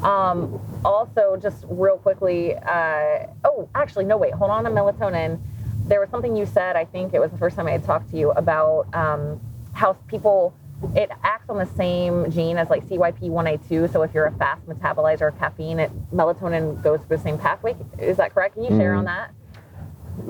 [0.03, 2.57] Um, also, just real quickly.
[2.57, 4.33] Uh, oh, actually, no, wait.
[4.35, 5.39] Hold on to melatonin.
[5.87, 6.77] There was something you said.
[6.77, 9.41] I think it was the first time I had talked to you about um,
[9.73, 10.53] how people.
[10.95, 13.93] It acts on the same gene as like CYP1A2.
[13.93, 17.75] So if you're a fast metabolizer of caffeine, it, melatonin goes through the same pathway.
[17.99, 18.55] Is that correct?
[18.55, 18.99] Can you share Mhm.
[18.99, 19.31] on that?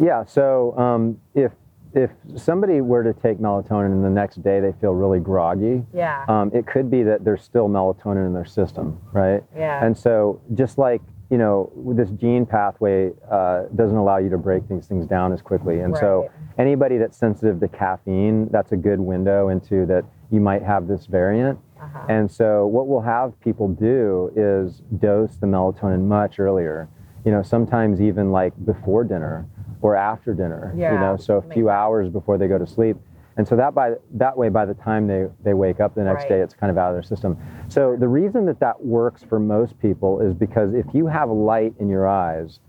[0.01, 0.25] Yeah.
[0.25, 1.53] So um, if
[1.95, 6.25] if somebody were to take melatonin and the next day they feel really groggy, Yeah.
[6.29, 9.43] um, it could be that there's still melatonin in their system, right?
[9.57, 9.83] yeah.
[9.83, 14.69] And so just like you know, this gene pathway uh, doesn't allow you to break
[14.69, 19.01] these things down as quickly, and so anybody that's sensitive to caffeine, that's a good
[19.01, 21.59] window into that you might have this variant.
[21.81, 22.07] uh-huh.
[22.09, 26.89] And so what we'll have people do is dose the melatonin much earlier.
[27.25, 29.47] You know, sometimes even like before dinner
[29.83, 30.73] or after dinner.
[30.77, 32.97] Yeah, You know, so a few hours before they go to sleep.
[33.37, 36.23] And so that by that way, by the time they, they wake up the next
[36.23, 36.29] Right.
[36.31, 37.37] day, it's kind of out of their system.
[37.69, 41.75] So the reason that that works for most people is because if you have light
[41.79, 42.61] in your eyes,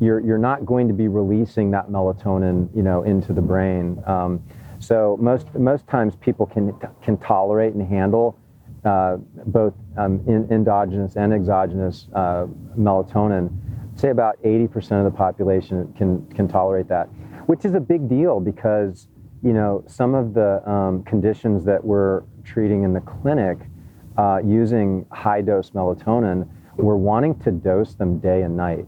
[0.00, 4.02] you're you're not going to be releasing that melatonin, you know, into the brain.
[4.06, 4.42] Um,
[4.78, 8.38] so most most times people can can tolerate and handle
[8.84, 12.46] uh, both um, in, endogenous and exogenous uh,
[12.78, 13.50] melatonin.
[13.96, 17.06] Say about 80% of the population can can tolerate that,
[17.46, 19.08] which is a big deal because
[19.42, 23.58] you know some of the um, conditions that we're treating in the clinic
[24.16, 28.86] uh, using high dose melatonin, we're wanting to dose them day and night.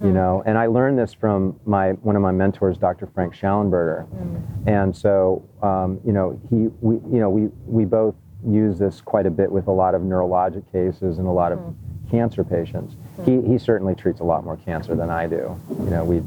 [0.00, 0.14] You hmm.
[0.14, 3.06] know, and I learned this from my one of my mentors, Dr.
[3.06, 4.06] Frank Shallenberger.
[4.06, 4.68] Hmm.
[4.68, 8.14] And so, um, you know, he, we, you know, we, we both
[8.46, 11.58] use this quite a bit with a lot of neurologic cases and a lot of
[11.58, 12.10] hmm.
[12.10, 12.96] cancer patients.
[13.24, 15.58] He, he certainly treats a lot more cancer than I do.
[15.70, 16.20] You know, we,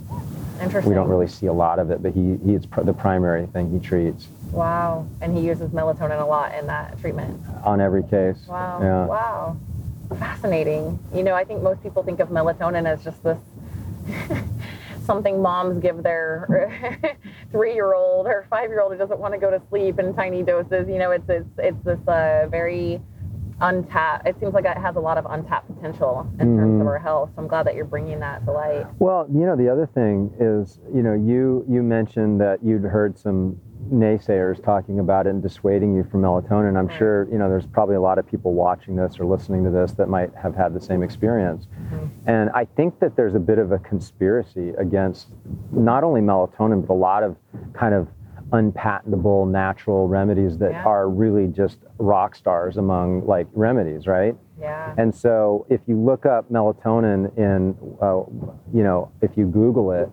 [0.87, 3.45] we don't really see a lot of it, but he, he it's pr- the primary
[3.47, 5.07] thing he treats Wow.
[5.21, 7.41] And he uses melatonin a lot in that treatment.
[7.63, 8.37] on every case.
[8.47, 8.79] Wow.
[8.81, 9.05] Yeah.
[9.05, 9.57] Wow.
[10.19, 10.99] Fascinating.
[11.13, 13.39] You know, I think most people think of melatonin as just this
[15.05, 17.17] something moms give their
[17.51, 20.13] three year old or five year old who doesn't want to go to sleep in
[20.13, 20.87] tiny doses.
[20.87, 23.01] You know, it's it's it's this uh, very
[23.61, 24.27] untapped.
[24.27, 26.87] It seems like it has a lot of untapped potential in terms of Mhm.
[26.87, 27.29] our health.
[27.35, 28.85] So I'm glad that you're bringing that to light.
[28.99, 33.17] Well, you know, the other thing is, you know, you you mentioned that you'd heard
[33.17, 33.57] some,
[33.89, 36.75] naysayers talking about it and dissuading you from melatonin.
[36.75, 36.91] I'm Right.
[36.97, 39.93] sure you know there's probably a lot of people watching this or listening to this
[39.93, 41.67] that might have had the same experience.
[41.89, 42.09] Mhm.
[42.25, 45.31] And I think that there's a bit of a conspiracy against
[45.71, 47.37] not only melatonin but a lot of
[47.71, 48.09] kind of
[48.51, 50.83] unpatentable natural remedies that Yeah.
[50.85, 54.35] are really just rock stars among like remedies, right?
[54.59, 54.93] Yeah.
[54.97, 58.21] And so if you look up melatonin in, uh,
[58.73, 60.09] you know, if you Google it,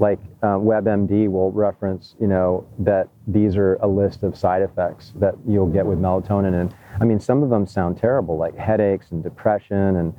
[0.00, 5.12] like uh, WebMD will reference, you know, that these are a list of side effects
[5.16, 6.60] that you'll get with melatonin.
[6.60, 10.14] And I mean, some of them sound terrible, like headaches and depression and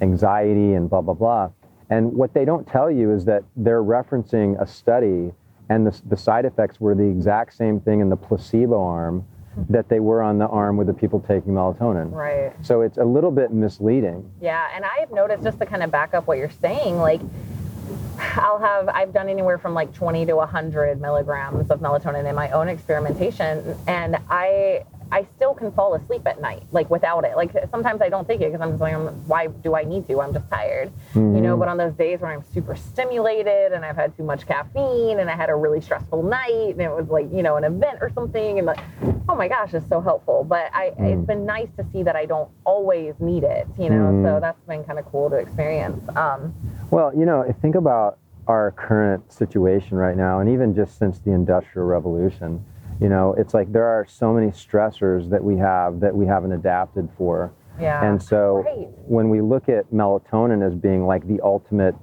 [0.00, 1.50] anxiety and blah, blah, blah.
[1.90, 5.32] And what they don't tell you is that they're referencing a study
[5.68, 9.24] and the, the side effects were the exact same thing in the placebo arm
[9.68, 12.12] that they were on the arm with the people taking melatonin.
[12.12, 12.52] Right.
[12.62, 14.30] So it's a little bit misleading.
[14.40, 17.20] Yeah, and I have noticed just to kind of back up what you're saying, like
[18.18, 22.50] I'll have I've done anywhere from like 20 to 100 milligrams of melatonin in my
[22.50, 27.36] own experimentation, and I I still can fall asleep at night like without it.
[27.36, 30.06] Like sometimes I don't take it because I'm just like, I'm, why do I need
[30.08, 30.20] to?
[30.20, 31.56] I'm just tired, you know.
[31.56, 31.58] Mhm.
[31.60, 35.30] But on those days when I'm super stimulated and I've had too much caffeine and
[35.30, 38.10] I had a really stressful night and it was like you know an event or
[38.10, 38.80] something, and like
[39.28, 40.44] oh my gosh, it's so helpful.
[40.44, 44.10] But I it's been nice to see that I don't always need it, you know.
[44.12, 44.24] Mhm.
[44.24, 46.02] So that's been kind of cool to experience.
[46.16, 46.52] Um,
[46.90, 51.32] Well, you know, think about our current situation right now, and even just since the
[51.32, 52.64] Industrial Revolution,
[53.00, 56.52] you know, it's like there are so many stressors that we have that we haven't
[56.52, 57.52] adapted for.
[57.80, 58.02] yeah.
[58.08, 58.88] And so Right.
[59.06, 61.94] when we look at melatonin as being like the ultimate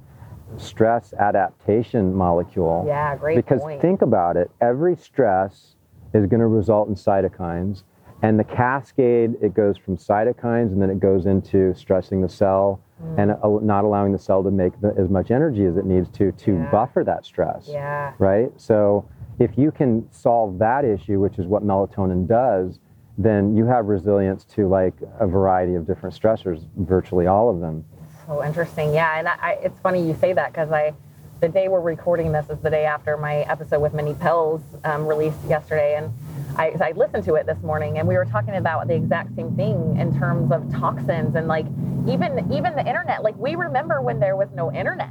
[0.57, 3.81] stress adaptation molecule, yeah, great because point.
[3.81, 5.75] think about it every stress
[6.13, 7.81] is going to result in cytokines
[8.21, 12.79] and the cascade it goes from cytokines and then it goes into stressing the cell
[13.03, 13.17] Mm.
[13.17, 16.07] and uh, not allowing the cell to make the, as much energy as it needs
[16.11, 16.69] to to Yeah.
[16.71, 18.13] buffer that stress yeah.
[18.19, 19.03] right so
[19.39, 22.79] if you can solve that issue which is what melatonin does
[23.17, 27.83] then you have resilience to like a variety of different stressors virtually all of them
[28.27, 28.93] So interesting.
[28.93, 30.93] Yeah, and I, I, it's funny you say that because I,
[31.41, 35.05] the day we're recording this is the day after my episode with Mindy Pelz um,
[35.05, 36.13] released yesterday, and
[36.57, 39.55] I, I listened to it this morning, and we were talking about the exact same
[39.55, 41.65] thing in terms of toxins and like
[42.07, 43.23] even even the internet.
[43.23, 45.09] Like we remember when there was no internet.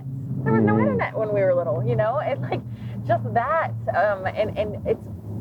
[1.11, 2.61] There was no internet when we were little, you know, and like
[3.07, 3.71] just that.
[3.95, 5.01] Um, and and it's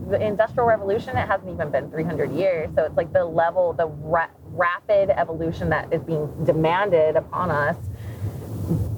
[0.09, 1.15] the industrial revolution.
[1.17, 5.69] It hasn't even been 300 years, so it's like the level, the ra- rapid evolution
[5.69, 7.77] that is being demanded upon us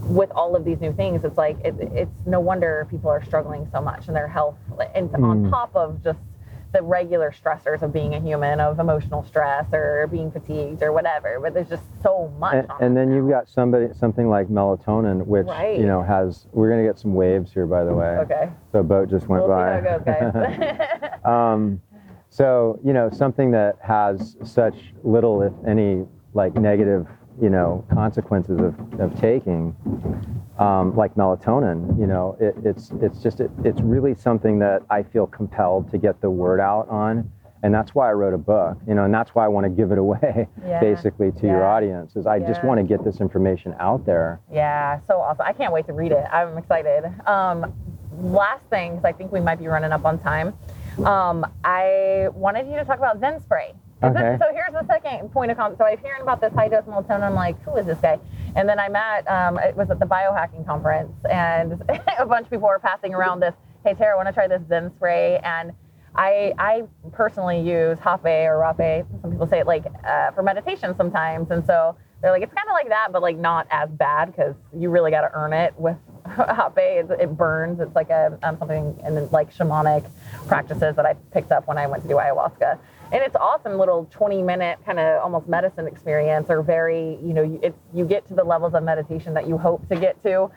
[0.04, 1.24] with all of these new things.
[1.24, 4.56] It's like it, it's no wonder people are struggling so much in their health,
[4.96, 5.50] and on Mm.
[5.50, 6.20] top of just
[6.74, 11.40] the regular stressors of being a human, of emotional stress or being fatigued or whatever.
[11.40, 12.56] But there's just so much.
[12.56, 15.80] and, and then you've got somebody something like melatonin which Right.
[15.80, 18.50] you know has we're going to get some waves here by the way okay.
[18.72, 21.20] the boat just went We'll by how it goes, guys.
[21.26, 21.82] um,
[22.30, 27.08] so you know something that has such little if any like negative
[27.42, 29.76] you know consequences of, of taking
[30.60, 35.02] um, like melatonin you know it, it's it's just it, it's really something that i
[35.02, 37.30] feel compelled to get the word out on
[37.64, 39.70] and that's why i wrote a book you know and that's why i want to
[39.70, 40.80] give it away Yeah.
[40.80, 45.00] basically to your audience is i just want to get this information out there Yeah,
[45.08, 45.46] so awesome.
[45.48, 46.26] I can't wait to read it.
[46.32, 47.04] I'm excited.
[47.28, 47.74] Um,
[48.22, 50.54] last thing, 'cause I think we might be running up on time.
[51.04, 53.74] Um, I wanted you to talk about Zen Spray.
[54.04, 54.38] Okay.
[54.40, 55.80] so here's the second point of contact.
[55.80, 57.24] So I'm hearing about this high dose melatonin.
[57.24, 58.20] I'm like, who is this guy?
[58.56, 61.82] And then I met, um, it was at the biohacking conference, and
[62.20, 63.54] a bunch of people were passing around this.
[63.86, 65.40] Hey, Tara, want to try this Zen Spray?
[65.44, 65.72] And
[66.16, 69.06] I, I personally use Hape or Rape.
[69.22, 72.68] Some people say it like uh, for meditation sometimes, and so they're like it's kind
[72.70, 75.74] of like that, but like not as bad because you really got to earn it
[75.78, 75.98] with
[76.38, 76.78] Hape.
[76.78, 77.80] It, it burns.
[77.80, 80.06] It's like a um, something in like shamanic
[80.48, 82.78] practices that I picked up when I went to do ayahuasca.
[83.14, 87.44] And it's awesome little 20 minute kind of almost medicine experience or very, you know,
[87.44, 90.50] you- it's, you get to the levels of meditation that you hope to get to,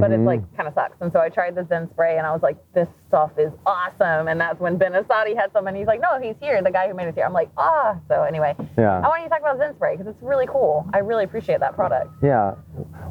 [0.00, 0.96] but it's like kind of sucks.
[1.00, 4.28] And so I tried the Zen spray and I was like, this stuff is awesome.
[4.28, 6.62] And that's when Ben Azadi had some and he's like, no, he's here.
[6.62, 7.24] The guy who made it here.
[7.24, 7.98] I'm like, ah.
[8.08, 10.86] So anyway, yeah I want you to talk about Zen spray because it's really cool.
[10.94, 12.10] I really appreciate that product.
[12.22, 12.54] Yeah.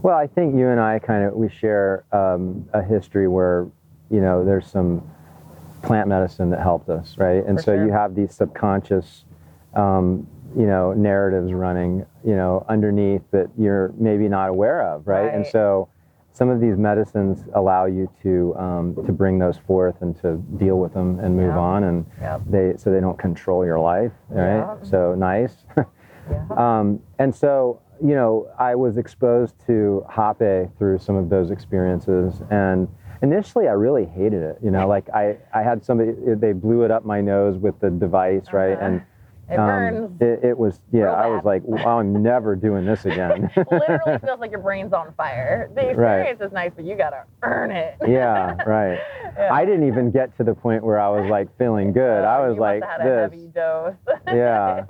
[0.02, 3.68] Well, I think you and I kind of we share um, a history where
[4.10, 5.08] you know there's some
[5.84, 7.46] plant medicine that helped us, right?
[7.46, 7.86] And For so sure.
[7.86, 9.26] you have these subconscious
[9.76, 15.32] um, you know narratives running you know underneath that you're maybe not aware of, right?
[15.34, 15.90] And so
[16.32, 20.80] some of these medicines allow you to um, to bring those forth and to deal
[20.80, 21.60] with them and move Yeah.
[21.60, 22.42] on and Yep.
[22.50, 24.58] they so they don't control your life, right?
[24.58, 24.76] Yeah.
[24.84, 25.66] So nice.
[26.32, 26.46] Yeah.
[26.56, 32.42] Um, and so, you know, I was exposed to Hape through some of those experiences,
[32.50, 32.88] and
[33.24, 34.60] initially I really hated it.
[34.62, 37.90] You know, like I, I had somebody, they blew it up my nose with the
[37.90, 38.74] device, right?
[38.74, 38.86] Uh-huh.
[38.86, 39.02] And
[39.50, 40.22] It um, burns.
[40.22, 43.52] it, it was, yeah, I was like, wow, I'm never doing this again.
[43.72, 45.70] Literally feels like your brain's on fire.
[45.76, 47.96] The experience is nice, but you gotta earn it.
[48.08, 49.00] yeah, right.
[49.38, 49.50] Yeah.
[49.54, 52.24] I didn't even get to the point where I was like feeling good.
[52.24, 53.54] I Uh, was you like must have a heavy this.
[53.54, 53.96] dose.
[54.28, 54.86] Yeah.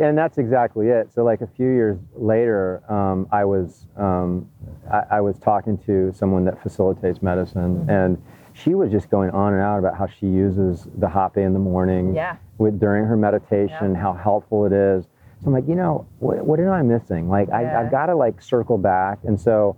[0.00, 1.12] And that's exactly it.
[1.12, 4.48] So like a few years later, um, I was um,
[4.90, 7.90] I, I was talking to someone that facilitates medicine, Mm-hmm.
[7.90, 8.22] and
[8.52, 11.58] she was just going on and out about how she uses the hape in the
[11.58, 12.36] morning Yeah.
[12.60, 14.00] With during her meditation, Yeah.
[14.00, 15.04] how helpful it is.
[15.40, 17.28] So I'm like, you know, what, what am I missing?
[17.28, 17.80] Like I, Yeah.
[17.80, 19.76] I've got to like circle back, and so.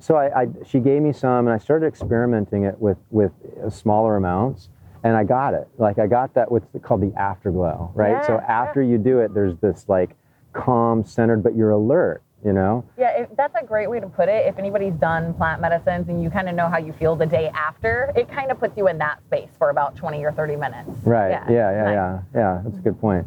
[0.00, 3.32] So I, I, she gave me some, and I started experimenting it with with
[3.64, 4.68] uh, smaller amounts,
[5.02, 5.66] and I got it.
[5.78, 8.22] Like I got that what's called the afterglow, right?
[8.26, 8.52] so Yeah, yeah.
[8.62, 10.14] after you do it, there's this like
[10.52, 12.22] calm, centered, but you're alert.
[12.44, 12.84] You know?
[12.98, 14.46] Yeah, if, that's a great way to put it.
[14.46, 17.48] If anybody's done plant medicines and you kind of know how you feel the day
[17.48, 20.90] after, it kind of puts you in that space for about 20 or 30 minutes.
[21.04, 21.30] Right.
[21.30, 21.50] Yeah.
[21.50, 21.82] Yeah.
[21.82, 21.92] nice.
[21.94, 22.22] Yeah.
[22.34, 22.60] Yeah.
[22.64, 23.26] That's a good point.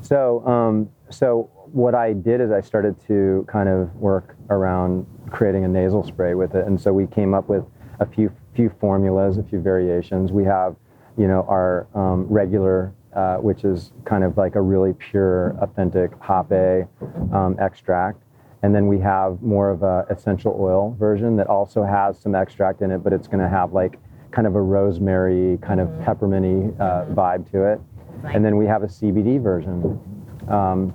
[0.00, 5.64] So, um, so what I did is I started to kind of work around creating
[5.64, 7.64] a nasal spray with it, and so we came up with
[8.00, 10.32] a few few formulas, a few variations.
[10.32, 10.76] We have,
[11.18, 16.12] you know, our um, regular, uh, which is kind of like a really pure, authentic
[16.22, 16.88] hape
[17.32, 18.22] um, extract.
[18.66, 22.82] And then we have more of a essential oil version that also has some extract
[22.82, 23.96] in it, but it's going to have like
[24.32, 27.80] kind of a rosemary, kind of pepperminty uh, vibe to it.
[28.24, 28.34] Nice.
[28.34, 30.00] And then we have a CBD version.
[30.48, 30.92] Um,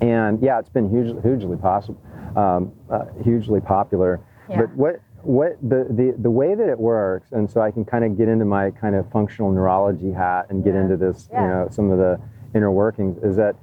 [0.00, 2.02] and yeah, it's been hugely, hugely possible,
[2.34, 4.20] um, uh, hugely popular.
[4.50, 4.62] Yeah.
[4.62, 8.04] But what what the, the the way that it works, and so I can kind
[8.04, 10.80] of get into my kind of functional neurology hat and get Yeah.
[10.80, 11.42] into this, Yeah.
[11.42, 12.18] you know, some of the
[12.56, 13.54] inner workings is that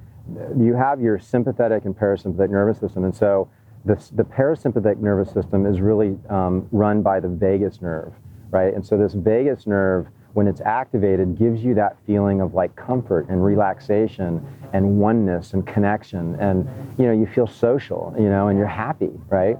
[0.58, 3.50] you have your sympathetic and parasympathetic nervous system, and so
[3.86, 8.14] the the parasympathetic nervous system is really um, run by the vagus nerve,
[8.52, 8.74] right?
[8.74, 13.28] And so this vagus nerve when it's activated gives you that feeling of like comfort
[13.30, 16.36] and relaxation and oneness and connection.
[16.36, 19.58] And you know you feel social you know and you're happy right?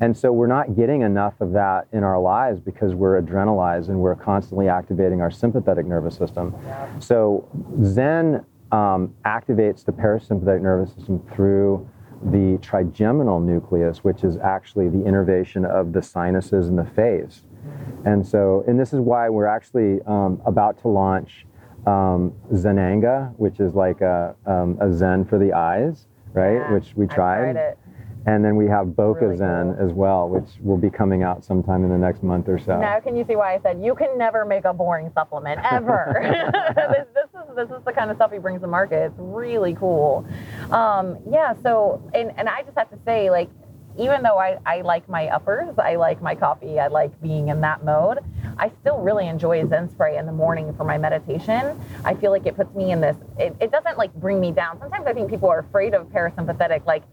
[0.00, 3.98] And so we're not getting enough of that in our lives because we're adrenalized and
[4.00, 6.54] we're constantly activating our sympathetic nervous system.
[6.98, 7.48] So
[7.84, 8.44] zen
[8.74, 11.88] um, activates the parasympathetic nervous system through
[12.30, 17.42] the trigeminal nucleus which is actually the innervation of the sinuses and the face
[18.04, 21.46] and so, and this is why we're actually um, about to launch
[21.86, 26.54] um, Zenanga, which is like a, um, a Zen for the eyes, right?
[26.54, 27.76] Yeah, which we I tried.
[28.26, 29.86] And then we have Boca Really Zen cool.
[29.86, 32.80] as well, which will be coming out sometime in the next month or so.
[32.80, 36.16] Now can you see why I said you can never make a boring supplement ever?
[36.74, 39.06] this, this is this is the kind of stuff he brings to market.
[39.06, 40.26] It's really cool.
[40.70, 41.54] Um, yeah.
[41.62, 43.50] So and and I just have to say like.
[43.96, 47.60] Even though I, I like my uppers, I like my coffee, I like being in
[47.60, 48.18] that mode,
[48.58, 51.80] I still really enjoy Zen Spray in the morning for my meditation.
[52.04, 54.80] I feel like it puts me in this, it, it doesn't like bring me down.
[54.80, 56.84] Sometimes I think people are afraid of parasympathetic.
[56.86, 57.04] Like,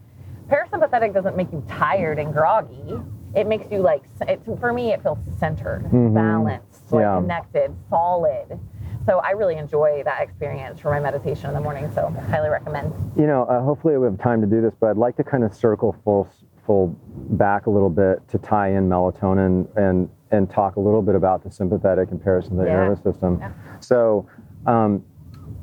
[0.52, 3.00] parasympathetic doesn't make you tired and groggy.
[3.34, 6.12] It makes you like, it, for me, it feels centered, Mhm.
[6.14, 7.16] balanced, like Yeah.
[7.20, 8.58] connected, solid.
[9.06, 11.90] So I really enjoy that experience for my meditation in the morning.
[11.92, 12.92] So highly recommend.
[13.16, 15.42] You know, uh, hopefully we have time to do this, but I'd like to kind
[15.44, 16.28] of circle full
[16.64, 16.94] full
[17.30, 21.42] back a little bit to tie in melatonin and and talk a little bit about
[21.42, 22.76] the sympathetic and parasympathetic Yeah.
[22.84, 23.38] nervous system.
[23.40, 23.48] Yeah.
[23.80, 24.24] So,
[24.66, 25.02] um,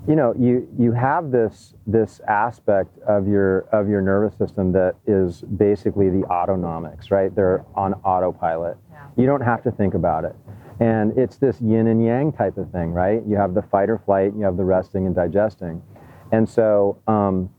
[0.07, 4.95] you know, you you have this this aspect of your of your nervous system that
[5.05, 7.33] is basically the autonomics, right?
[7.35, 8.77] They're on autopilot.
[8.91, 9.07] Yeah.
[9.17, 10.35] You don't have to think about it.
[10.79, 13.21] And it's this yin and yang type of thing, right?
[13.27, 15.81] You have the fight or flight, you have the resting and digesting.
[16.31, 17.49] And so, um,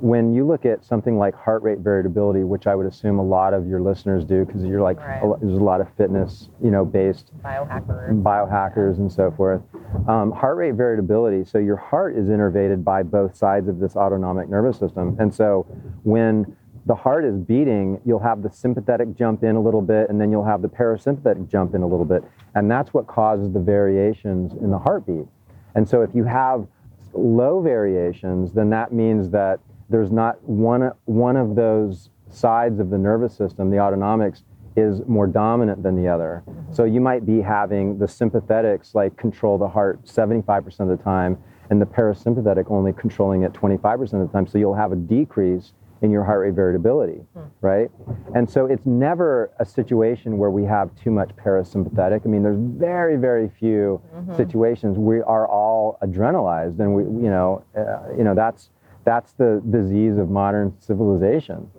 [0.00, 3.54] when you look at something like heart rate variability, which I would assume a lot
[3.54, 5.22] of your listeners do, because you're like, Right.
[5.22, 8.22] a there's a lot of fitness, you know, based Biohacker.
[8.22, 9.62] biohackers and so forth.
[10.08, 11.44] Um, heart rate variability.
[11.44, 15.66] So your heart is innervated by both sides of this autonomic nervous system, and so
[16.02, 20.20] when the heart is beating, you'll have the sympathetic jump in a little bit, and
[20.20, 22.22] then you'll have the parasympathetic jump in a little bit,
[22.54, 25.26] and that's what causes the variations in the heartbeat.
[25.74, 26.66] And so if you have
[27.12, 29.58] low variations, then that means that
[29.88, 34.42] there's not one one of those sides of the nervous system, the autonomics,
[34.76, 36.42] is more dominant than the other.
[36.46, 36.72] Mm-hmm.
[36.72, 41.38] So you might be having the sympathetics like control the heart 75% of the time,
[41.70, 44.46] and the parasympathetic only controlling it 25% of the time.
[44.46, 45.72] So you'll have a decrease
[46.02, 47.44] in your heart rate variability, hmm.
[47.62, 47.90] right?
[48.34, 52.22] And so it's never a situation where we have too much parasympathetic.
[52.24, 54.36] I mean, there's very, very few mm-hmm.
[54.36, 54.98] situations.
[54.98, 58.70] We are all adrenalized, and we, you know, uh, you know, that's
[59.06, 61.70] that's the disease of modern civilization.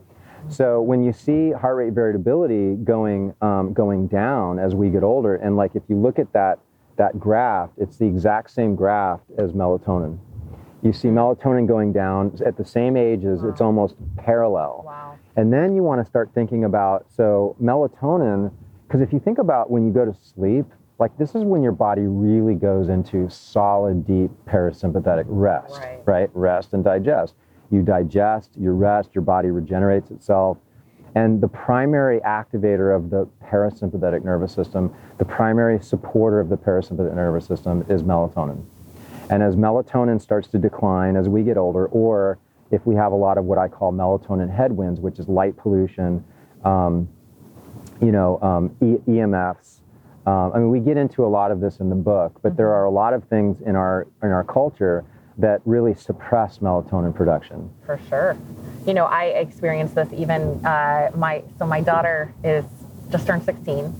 [0.49, 5.35] So when you see heart rate variability going um, going down as we get older,
[5.35, 6.59] and like if you look at that
[6.95, 10.17] that graph, it's the exact same graph as melatonin.
[10.81, 13.49] You see melatonin going down at the same ages, wow.
[13.49, 14.83] it's almost parallel.
[14.85, 15.15] Wow.
[15.35, 18.51] And then you want to start thinking about so melatonin,
[18.87, 20.65] because if you think about when you go to sleep,
[20.99, 26.01] like this is when your body really goes into solid, deep parasympathetic rest, right?
[26.05, 26.29] right?
[26.33, 27.35] Rest and digest.
[27.69, 30.57] You digest, you rest, your body regenerates itself.
[31.15, 37.15] And the primary activator of the parasympathetic nervous system, the primary supporter of the parasympathetic
[37.15, 38.63] nervous system is melatonin.
[39.29, 42.39] And as melatonin starts to decline as we get older, or
[42.71, 46.23] if we have a lot of what I call melatonin headwinds, which is light pollution,
[46.63, 47.09] um,
[48.01, 49.76] you know, um, e- EMFs.
[50.27, 52.67] Um, I mean, we get into a lot of this in the book, but there
[52.67, 52.75] mm-hmm.
[52.75, 55.05] are a lot of things in our in our culture
[55.37, 57.69] that really suppress melatonin production.
[57.85, 58.37] For sure.
[58.85, 62.65] You know, I experienced this even uh, my so my daughter is
[63.09, 63.95] just turned 16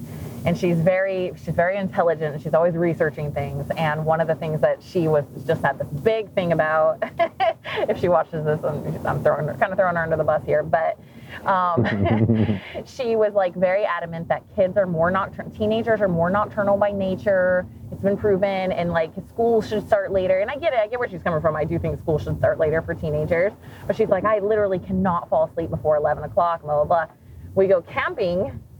[0.46, 2.36] and she's very she's very intelligent.
[2.36, 3.70] And she's always researching things.
[3.78, 7.04] And one of the things that she was just had this big thing about
[7.90, 10.64] if she watches this i'm throwing her, kind of throwing her under the bus here
[10.64, 11.00] but
[11.46, 11.86] um,
[12.86, 16.92] she was like very adamant that kids are more nocturnal teenagers are more nocturnal by
[16.92, 17.68] nature.
[17.92, 20.40] It's been proven and like school should start later.
[20.40, 21.56] And i get it i get where she's coming from.
[21.56, 23.52] I do think school should start later for teenagers.
[23.86, 27.14] But she's like i literally cannot fall asleep before 11 o'clock blah blah blah.
[27.56, 28.64] We go camping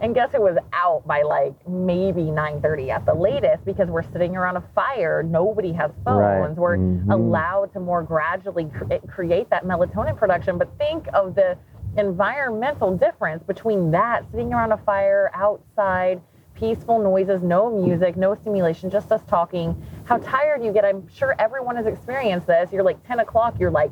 [0.00, 4.36] and guess who was out by like maybe 9.30 at the latest because we're sitting
[4.36, 5.22] around a fire.
[5.22, 6.18] Nobody has phones.
[6.18, 6.56] Right.
[6.56, 7.10] we're mm-hmm.
[7.10, 10.58] allowed to more gradually cre- create that melatonin production.
[10.58, 11.56] But think of the
[11.96, 16.22] environmental difference between that sitting around a fire outside
[16.54, 19.80] peaceful noises no music no stimulation just us talking.
[20.04, 20.84] How tired you get.
[20.84, 22.72] I'm sure everyone has experienced this.
[22.72, 23.58] You're like 10 o'clock.
[23.58, 23.90] You're like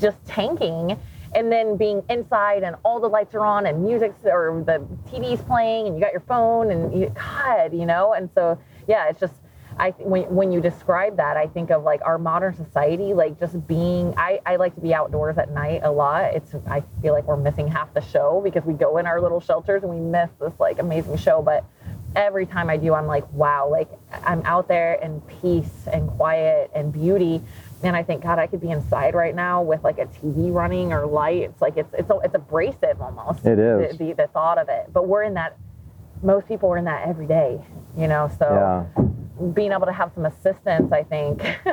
[0.00, 0.98] just tanking
[1.34, 4.78] and then being inside and all the lights are on and music's or the
[5.10, 9.08] TV's playing and you got your phone and you, God, you know, and so yeah,
[9.08, 9.34] it's just
[9.78, 13.66] I when when you describe that, I think of like our modern society, like just
[13.66, 14.14] being.
[14.16, 16.34] I I like to be outdoors at night a lot.
[16.34, 19.40] It's I feel like we're missing half the show because we go in our little
[19.40, 21.64] shelters and we miss this like amazing show, but.
[22.14, 23.90] Every time I do, I'm like, wow, like
[24.24, 27.42] I'm out there in peace and quiet and beauty
[27.82, 30.92] and I think, God, I could be inside right now with like a TV running
[30.92, 31.42] or light.
[31.42, 33.44] It's like it's it's it's abrasive almost.
[33.44, 34.86] It is the, the, the thought of it.
[34.92, 35.56] But we're in that.
[36.22, 37.60] Most people are in that every day,
[37.96, 38.30] you know.
[38.38, 39.48] So yeah.
[39.52, 41.44] being able to have some assistance, I think,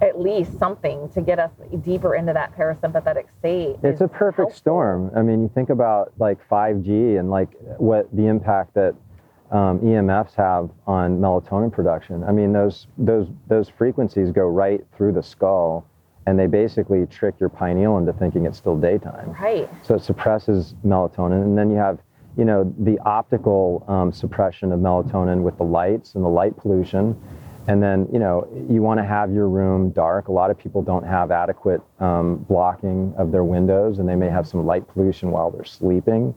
[0.00, 1.50] at least something to get us
[1.82, 3.76] deeper into that parasympathetic state.
[3.82, 4.56] It's a perfect helpful.
[4.56, 5.10] storm.
[5.14, 8.94] I mean, you think about like 5G and like what the impact that
[9.50, 12.22] um, EMFs have on melatonin production.
[12.24, 15.86] I mean, those those those frequencies go right through the skull,
[16.26, 19.34] and they basically trick your pineal into thinking it's still daytime.
[19.40, 19.68] Right.
[19.82, 21.98] So it suppresses melatonin, and then you have,
[22.36, 27.18] you know, the optical um, suppression of melatonin with the lights and the light pollution.
[27.68, 30.28] And then, you know, you want to have your room dark.
[30.28, 34.30] A lot of people don't have adequate um, blocking of their windows, and they may
[34.30, 36.34] have some light pollution while they're sleeping.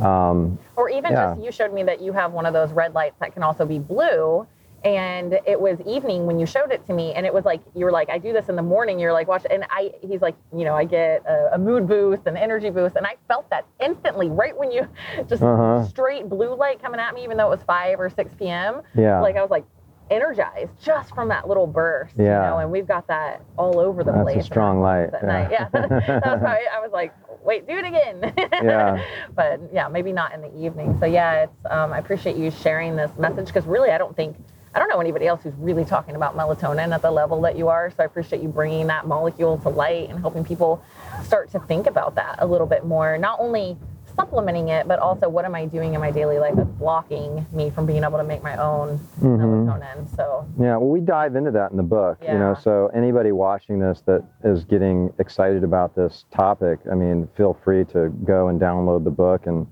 [0.00, 1.34] Um, or even yeah.
[1.34, 3.64] just you showed me that you have one of those red lights that can also
[3.64, 4.46] be blue.
[4.84, 7.86] And it was evening when you showed it to me, and it was like you
[7.86, 10.34] were like, "I do this in the morning." You're like, "Watch," and I, he's like,
[10.54, 13.64] you know, I get a, a mood boost, an energy boost, and I felt that
[13.80, 14.86] instantly right when you
[15.26, 15.86] just uh-huh.
[15.86, 18.82] straight blue light coming at me, even though it was five or six p.m.
[18.94, 19.64] Yeah, like I was like,
[20.10, 22.14] energized just from that little burst.
[22.18, 22.24] Yeah.
[22.24, 24.34] You know, and we've got that all over the That's place.
[24.36, 25.14] That's a strong light.
[25.14, 25.26] At yeah.
[25.26, 25.50] night.
[25.50, 25.68] Yeah.
[25.72, 28.34] that was probably, I was like, wait, do it again.
[28.36, 29.04] yeah.
[29.34, 30.96] But yeah, maybe not in the evening.
[31.00, 34.36] So yeah, it's um, I appreciate you sharing this message because really I don't think
[34.74, 37.68] I don't know anybody else who's really talking about melatonin at the level that you
[37.68, 37.90] are.
[37.90, 40.82] So I appreciate you bringing that molecule to light and helping people
[41.22, 43.16] start to think about that a little bit more.
[43.16, 43.76] Not only
[44.16, 47.70] supplementing it, but also what am I doing in my daily life that's blocking me
[47.70, 49.26] from being able to make my own mm-hmm.
[49.28, 50.14] melatonin.
[50.16, 52.18] So yeah, well, we dive into that in the book.
[52.22, 52.34] Yeah.
[52.34, 57.28] You know, so anybody watching this that is getting excited about this topic, I mean,
[57.36, 59.66] feel free to go and download the book and.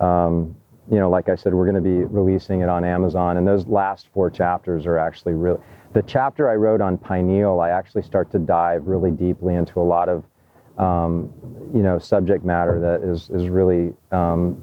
[0.00, 0.56] Um,
[0.90, 3.66] you know, like I said, we're going to be releasing it on Amazon, and those
[3.66, 5.58] last four chapters are actually really.
[5.94, 9.82] The chapter I wrote on pineal, I actually start to dive really deeply into a
[9.82, 10.24] lot of
[10.78, 11.32] um,
[11.74, 14.60] you know, subject matter that is is really um,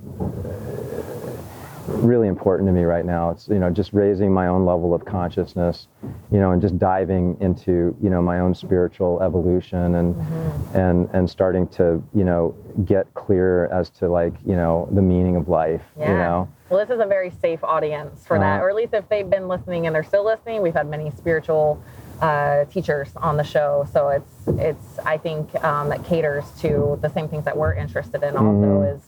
[1.87, 3.31] really important to me right now.
[3.31, 5.87] It's you know just raising my own level of consciousness,
[6.31, 10.77] you know, and just diving into you know my own spiritual evolution and mm-hmm.
[10.77, 12.55] and and starting to you know
[12.85, 15.83] get clear as to like you know the meaning of life.
[15.97, 16.11] Yeah.
[16.11, 16.49] You know.
[16.69, 19.29] Well, this is a very safe audience for uh, that, or at least if they've
[19.29, 20.61] been listening and they're still listening.
[20.61, 21.83] We've had many spiritual
[22.21, 23.87] uh, teachers on the show.
[23.91, 28.23] So it's it's I think um, it caters to the same things that we're interested
[28.23, 28.37] in.
[28.37, 28.95] Also Mhm.
[28.95, 29.01] is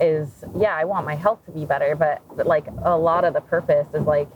[0.00, 3.34] is yeah I want my health to be better, but, but like a lot of
[3.34, 4.28] the purpose is like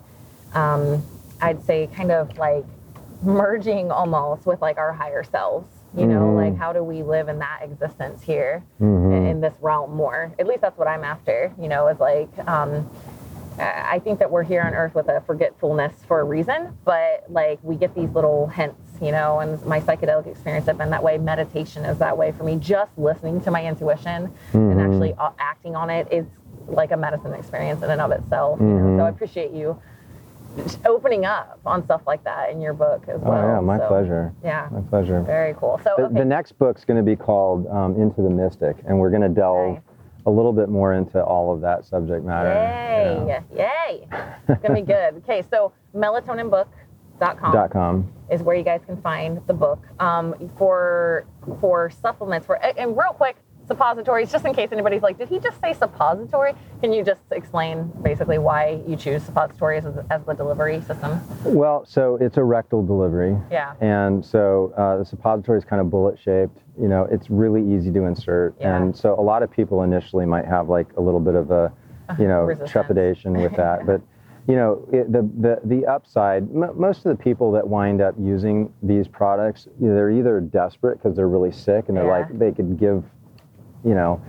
[0.54, 1.02] um,
[1.40, 2.64] I'd say kind of like
[3.22, 5.68] merging almost with like our higher selves.
[5.96, 6.36] You know, Mhm.
[6.36, 9.12] like how do we live in that existence here Mhm.
[9.16, 10.30] in, in this realm more?
[10.38, 11.50] At least that's what I'm after.
[11.58, 12.90] You know, is like um,
[13.60, 17.58] I think that we're here on Earth with a forgetfulness for a reason, but like
[17.62, 19.40] we get these little hints, you know.
[19.40, 21.18] And my psychedelic experience have been that way.
[21.18, 22.56] Meditation is that way for me.
[22.56, 24.80] Just listening to my intuition and Mhm.
[24.80, 26.26] actually uh, acting on it is
[26.68, 28.60] like a medicine experience in and of itself.
[28.60, 28.96] You know?
[28.98, 29.14] So I Mhm.
[29.14, 29.80] appreciate you
[30.86, 33.46] opening up on stuff like that in your book as Oh well.
[33.46, 34.32] yeah, my So, pleasure.
[34.42, 35.20] Yeah, My pleasure.
[35.22, 35.78] very cool.
[35.84, 36.14] So The, okay.
[36.14, 39.28] the next book's going to be called um, Into the Mystic, and we're going to
[39.28, 39.82] delve Nice.
[40.26, 42.50] A little bit more into all of that subject matter.
[42.50, 43.40] Yay!
[43.56, 44.08] Yay!
[44.48, 45.16] It's gonna be good.
[45.18, 48.12] Okay, so melatoninbook.com com.
[48.30, 49.82] is where you guys can find the book.
[50.00, 51.26] Um, for
[51.60, 53.36] for supplements, for and real quick,
[53.68, 56.54] suppositories, just in case anybody's like, did he just say suppository?
[56.80, 61.20] Can you just explain basically why you choose suppositories as, as the delivery system?
[61.44, 63.36] Well, so it's a rectal delivery.
[63.50, 63.74] Yeah.
[63.80, 66.58] And so uh, the suppository is kind of bullet shaped.
[66.80, 68.54] You know, it's really easy to insert.
[68.58, 68.76] Yeah.
[68.76, 71.72] And so a lot of people initially might have like a little bit of a,
[72.18, 73.84] you know, trepidation with that.
[73.86, 74.00] But,
[74.46, 78.14] you know, it, the, the, the upside, m- most of the people that wind up
[78.18, 82.10] using these products, you know, they're either desperate because they're really sick and they're Yeah.
[82.20, 83.04] like, they could give,
[83.84, 84.20] you know,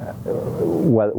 [0.00, 1.16] uh, what,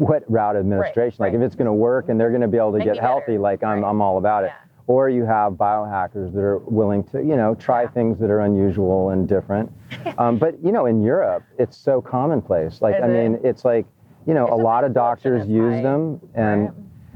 [0.00, 1.16] what route administration.
[1.18, 1.40] Like right.
[1.40, 3.62] if it's going to work and they're going to be able to get healthy, like
[3.62, 3.88] I'm, Right.
[3.90, 4.54] I'm all about it Yeah.
[4.86, 7.88] or you have biohackers that are willing to you know try Yeah.
[7.90, 9.72] things that are unusual and different
[10.18, 13.10] um, but you know in europe it's so commonplace like Is i it?
[13.10, 13.86] mean it's like
[14.26, 16.72] you know It's a lot of doctors use them and right?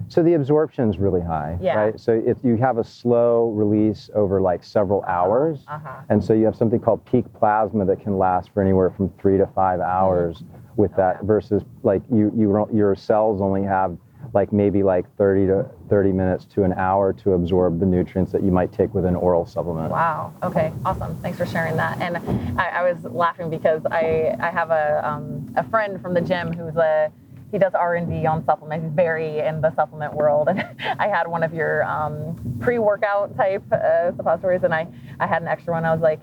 [0.09, 1.77] So the absorption is really high Yeah.
[1.77, 5.89] right so if you have a slow release over like several hours Uh-huh.
[6.09, 9.37] and so you have something called peak plasma that can last for anywhere from three
[9.39, 10.45] to five hours
[10.77, 11.27] with that Okay.
[11.27, 13.97] versus like you, you your cells only have
[14.35, 18.43] like maybe like 30 to 30 minutes to an hour to absorb the nutrients that
[18.43, 19.91] you might take with an oral supplement.
[19.91, 20.35] Wow.
[20.43, 20.73] Okay.
[20.85, 21.17] Awesome.
[21.23, 21.99] Thanks for sharing that.
[22.01, 22.17] And
[22.61, 26.53] I, I was laughing because I I have a um, a friend from the gym
[26.53, 27.11] who's a
[27.51, 28.87] he does R and D on supplements.
[28.87, 30.49] He's very in the supplement world.
[30.49, 30.65] And
[30.99, 34.87] I had one of your um, pre workout type uh, suppositories, and I
[35.21, 35.85] I had an extra one.
[35.85, 36.21] I was like.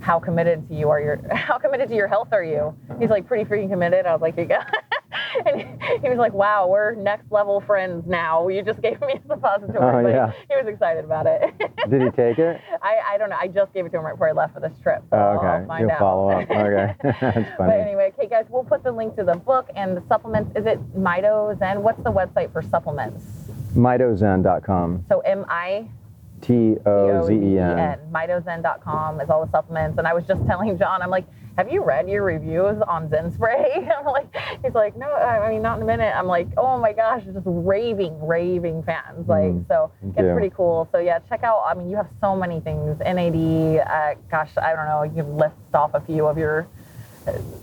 [0.00, 2.72] How committed to you are your how committed to your health are you?
[3.00, 4.06] He's like pretty freaking committed.
[4.06, 4.44] I was like, go.
[5.46, 8.48] and he, was like, wow, we're next level friends now.
[8.48, 10.06] You just gave me a suppository.
[10.06, 10.32] Oh, yeah.
[10.48, 11.42] He was excited about it.
[11.90, 12.60] Did he take it?
[12.82, 13.36] I, I don't know.
[13.40, 15.02] I just gave it to him right before I left for this trip.
[15.10, 15.66] So Oh, I'll okay.
[15.66, 15.98] find You'll out.
[15.98, 16.50] follow up.
[16.50, 16.94] Okay.
[17.02, 20.56] That's But anyway, okay, guys, we'll put the link to the book and the supplements.
[20.56, 21.82] Is it Mito Zen?
[21.82, 23.24] What's the website for supplements?
[23.74, 25.04] Mitozen.com.
[25.08, 25.88] So M I
[26.40, 27.98] T O Z E N.
[28.12, 29.98] Mitozen.com is all the supplements.
[29.98, 31.26] And I was just telling John, I'm like,
[31.58, 33.88] have you read your reviews on Zen Spray?
[33.98, 34.32] I'm like,
[34.64, 36.14] he's like, no, I mean, not in a minute.
[36.16, 39.26] I'm like, oh my gosh, just raving, raving fans.
[39.28, 40.88] Like, Mm, so it's pretty cool.
[40.92, 42.98] So yeah, check out, I mean, you have so many things.
[43.00, 46.68] NAD, uh, gosh, I don't know, you can list off a few of your,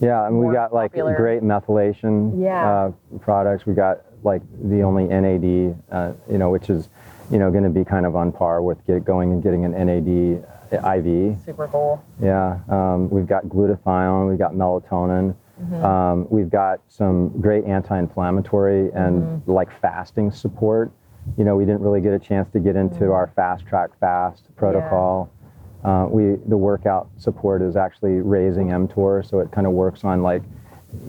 [0.02, 1.16] Yeah, and we got like popular.
[1.16, 2.68] great methylation Yeah.
[2.70, 3.66] uh, products.
[3.66, 6.89] We got like the only NAD, uh, you know, which is,
[7.32, 9.72] you know, going to be kind of on par with get going and getting an
[9.72, 11.40] NAD IV.
[11.44, 12.04] super cool.
[12.22, 15.86] Yeah, um, we've got glutathione, we've got melatonin, Mm-hmm.
[15.86, 19.52] um, we've got some great anti-inflammatory and Mm-hmm.
[19.52, 20.92] like fasting support.
[21.38, 23.14] You know, we didn't really get a chance to get into Mm.
[23.14, 25.30] our fast track fast protocol.
[25.86, 30.22] Uh, we the workout support is actually raising mTOR, so it kind of works on
[30.24, 30.42] like,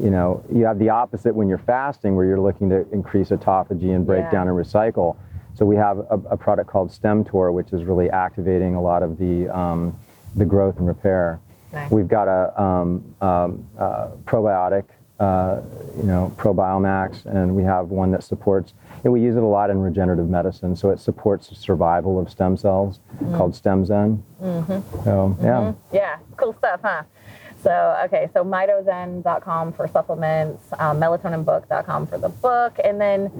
[0.01, 3.97] you know, you have the opposite when you're fasting, where you're looking to increase autophagy
[3.97, 4.31] and break Yeah.
[4.31, 5.17] down and recycle.
[5.57, 9.18] So we have a, a product called StemTOR, which is really activating a lot of
[9.18, 9.98] the um,
[10.36, 11.40] the growth and repair.
[11.72, 11.90] Nice.
[11.90, 14.84] We've got a um, um, uh, probiotic,
[15.18, 15.61] uh,
[15.96, 18.74] you know, ProBiomax, and we have one that supports.
[19.02, 22.28] And we use it a lot in regenerative medicine, so it supports the survival of
[22.30, 23.00] stem cells,
[23.34, 24.20] called StemZen.
[24.42, 25.04] Mm-hmm.
[25.04, 27.02] So yeah, Yeah, cool stuff, huh?
[27.62, 33.30] So, okay, so mitozen.com for supplements, um, melatoninbook.com for the book, and then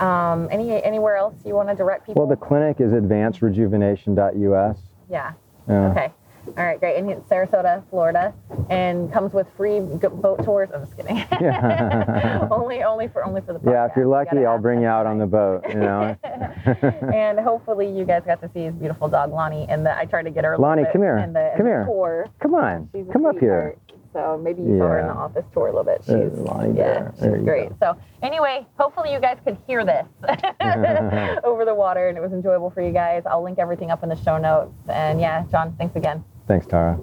[0.00, 2.26] um, any anywhere else you want to direct people?
[2.26, 4.78] well, the clinic is advancedrejuvenation.us.
[5.10, 5.32] yeah.
[5.68, 5.90] Yeah.
[5.90, 6.12] Okay.
[6.56, 6.96] All right, great.
[6.96, 8.32] And it's Sarasota, Florida,
[8.70, 10.68] and comes with free boat tours.
[10.72, 11.16] I'm just kidding.
[11.40, 12.46] Yeah.
[12.52, 13.60] only, only for only for the.
[13.68, 15.64] Yeah, if you're lucky, gotta I'll bring you out on the boat.
[15.68, 16.16] You know,
[17.12, 19.66] and hopefully you guys got to see his beautiful dog Lonnie.
[19.68, 20.56] And the I tried to get her.
[20.56, 21.18] Lonnie, come here.
[21.18, 21.84] In the, Come here.
[21.84, 22.26] Tour.
[22.38, 23.76] come on, come up here.
[24.16, 26.00] So maybe you saw her in the office tour a little bit.
[26.06, 27.68] She's Lonnie yeah, she's great.
[27.68, 27.76] go.
[27.78, 30.06] So anyway, hopefully you guys could hear this
[31.44, 33.24] over the water and it was enjoyable for you guys.
[33.26, 34.72] I'll link everything up in the show notes.
[34.88, 36.24] And yeah, John, thanks again.
[36.48, 36.98] Thanks, Tara.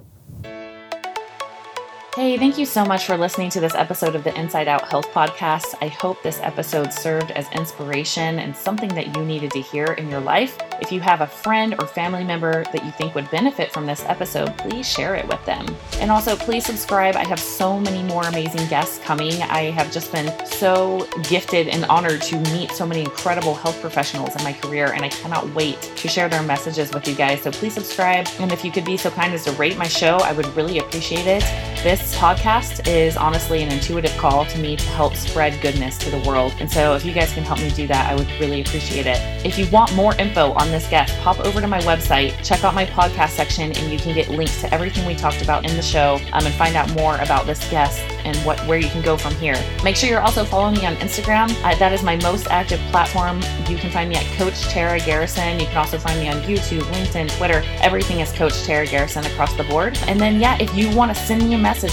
[2.16, 5.10] Hey, thank you so much for listening to this episode of the Inside Out Health
[5.10, 5.74] Podcast.
[5.82, 10.12] I hope this episode served as inspiration and something that you needed to hear in
[10.12, 10.56] your life.
[10.80, 14.06] If you have a friend or family member that you think would benefit from this
[14.06, 15.66] episode, please share it with them.
[15.98, 17.16] And also, please subscribe.
[17.16, 19.42] I have so many more amazing guests coming.
[19.42, 24.36] I have just been so gifted and honored to meet so many incredible health professionals
[24.36, 27.42] in my career, and I cannot wait to share their messages with you guys.
[27.42, 28.28] So please subscribe.
[28.40, 30.78] And if you could be so kind as to rate my show, I would really
[30.78, 31.42] appreciate it.
[31.84, 36.20] This podcast is honestly an intuitive call to me to help spread goodness to the
[36.28, 36.54] world.
[36.60, 39.18] And so if you guys can help me do that, I would really appreciate it.
[39.46, 42.74] If you want more info on this guest, pop over to my website, check out
[42.74, 45.82] my podcast section, and you can get links to everything we talked about in the
[45.82, 49.18] show um, and find out more about this guest and what where you can go
[49.18, 49.56] from here.
[49.84, 51.50] Make sure you're also following me on Instagram.
[51.64, 53.42] Uh, that is my most active platform.
[53.68, 55.60] You can find me at Coach Tara Garrison.
[55.60, 57.64] You can also find me on YouTube, LinkedIn, Twitter.
[57.82, 59.98] Everything is Coach Tara Garrison across the board.
[60.08, 61.93] And then, yeah, if you want to send me a message,